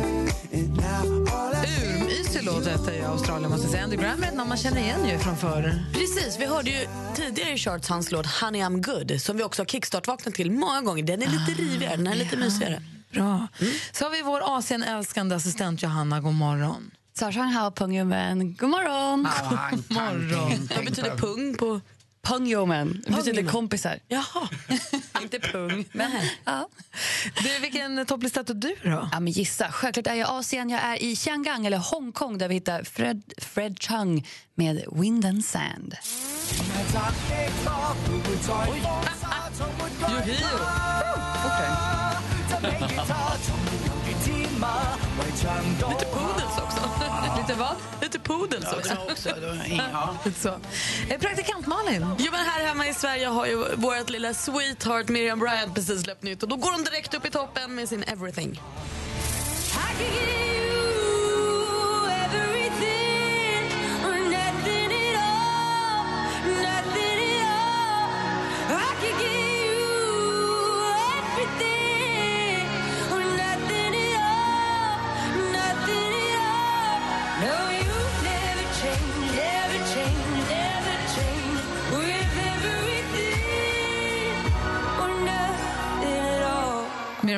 [0.52, 3.84] And now all I see Urmysig låt i Australien måste jag säga.
[3.84, 5.84] Andy Grammer är ett namn man känner igen ju från förr.
[5.92, 9.62] Precis, vi hörde ju tidigare i Charts hans låt Honey I'm good som vi också
[9.62, 11.02] har kickstart-vaknat till många gånger.
[11.02, 12.82] Den är lite rivigare, den är lite mysigare.
[13.10, 13.48] Bra.
[13.92, 16.20] Så har vi vår Asien-älskande assistent Johanna.
[16.20, 16.90] God morgon.
[17.14, 18.54] Sarsanghao Pungyomen.
[18.54, 19.28] God morgon!
[19.70, 20.68] God morgon.
[20.76, 21.80] Vad betyder pung på...
[22.22, 23.02] Pungyomen.
[23.06, 23.98] Betyder kompisar.
[24.08, 24.48] Jaha,
[25.22, 25.84] inte pung.
[25.92, 26.38] Nej.
[26.44, 26.68] Ja.
[27.42, 29.08] Du, vilken topplista tog du då?
[29.12, 29.72] Ja, men gissa.
[29.72, 30.70] Självklart är jag Asien.
[30.70, 35.44] Jag är i Chianggang, eller Hongkong, där vi hittar Fred, Fred Chung med Wind and
[35.44, 35.94] Sand.
[45.88, 46.71] Lite poodles också.
[47.38, 47.76] Lite vad?
[48.00, 49.28] Lite poodles också.
[49.92, 50.16] Ja.
[50.40, 50.48] Så.
[51.08, 52.06] Eh, Praktikant Malin.
[52.18, 56.22] Jo, men här hemma i Sverige har ju vårt lilla sweetheart Miriam Bryant precis släppt
[56.22, 58.60] nytt och då går hon direkt upp i toppen med sin Everything.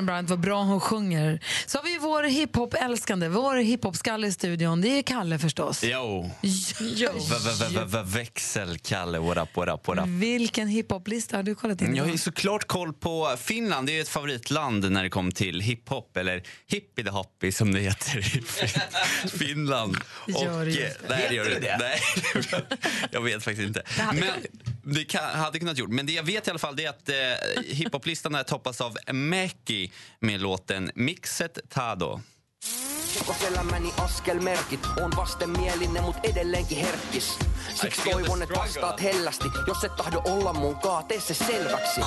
[0.04, 1.40] Miriam Bryant, vad bra hon sjunger.
[1.66, 4.80] Så har vi vår hiphop-älskande, vår hiphop-skalle i studion.
[4.80, 5.80] Det är Kalle förstås.
[5.84, 6.30] Jo.
[6.80, 7.10] Jo.
[8.04, 10.04] Växelkalle, what up, what up, what up.
[10.06, 11.96] Vilken hiphop-lista har du kollat in?
[11.96, 13.86] Jag har såklart koll på Finland.
[13.86, 17.80] Det är ett favoritland när det kommer till hiphop, eller hippie the hoppy som det
[17.80, 18.80] heter i Fin-
[19.38, 19.96] Finland.
[20.28, 20.82] Gör det Och, ju.
[20.84, 21.78] eh, nej, det gör det det?
[21.80, 22.00] Nej,
[23.10, 23.82] jag vet faktiskt inte.
[23.96, 24.28] Det men,
[24.84, 25.90] det kan, hade kunnat gjort.
[25.90, 27.14] Men det jag vet i alla fall är att eh,
[27.64, 32.20] hiphoplistan är toppas av Mäki med låten Mixet Tado.
[33.18, 37.38] Koko elämäni askelmerkit, on vastenmielinen mut edelleenkin herkkis.
[37.74, 42.00] Siksi toivon, että vastaat hellästi, jos et tahdo olla munkaan, tee se selväksi.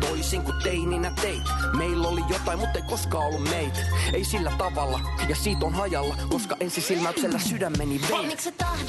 [0.00, 1.42] Toisin kuin teininä teit,
[1.76, 3.78] meillä oli jotain, mutta ei koskaan ollut meitä.
[4.12, 8.36] Ei sillä tavalla, ja siitä on hajalla, koska ensisilmäyksellä sydämeni vei.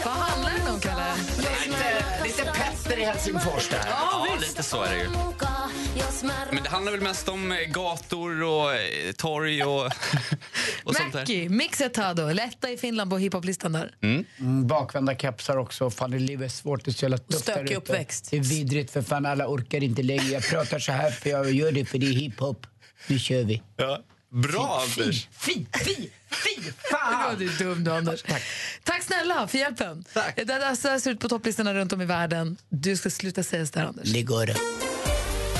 [0.03, 1.03] Handlar det om, Kalle?
[1.37, 3.87] Lite, lite Petter i Helsingfors där.
[3.89, 5.09] Ja, lite så är det ju.
[6.51, 9.85] Men det handlar väl mest om gator och eh, torg och,
[10.83, 11.19] och sånt där.
[11.19, 13.95] Mäki, Mixetado, lätta i Finland på hiphoplistan där.
[14.01, 14.67] Mm.
[14.67, 15.89] bakvända kepsar också.
[16.13, 16.85] Fan, det livet är svårt.
[16.85, 18.27] Det är så jävla tufft stökig uppväxt.
[18.31, 20.25] Det är vidrigt för fan alla orkar inte längre.
[20.25, 22.67] Jag pratar så här för jag gör det för det är hiphop.
[23.07, 23.61] Nu kör vi.
[23.77, 24.03] Ja.
[24.29, 25.27] Bra, Anders.
[25.31, 25.95] Fy, fy,
[26.31, 27.35] fy fan!
[27.39, 28.23] Du är dum du, Anders.
[28.23, 28.41] Tack.
[28.83, 30.05] Tack snälla för hjälpen.
[30.13, 30.35] Tack.
[30.35, 32.57] Det där så ser ut på topplistorna runt om i världen.
[32.69, 34.13] Du ska sluta säga så där, Anders.
[34.13, 34.45] Det går.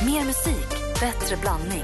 [0.06, 1.84] Mer musik, bättre blandning.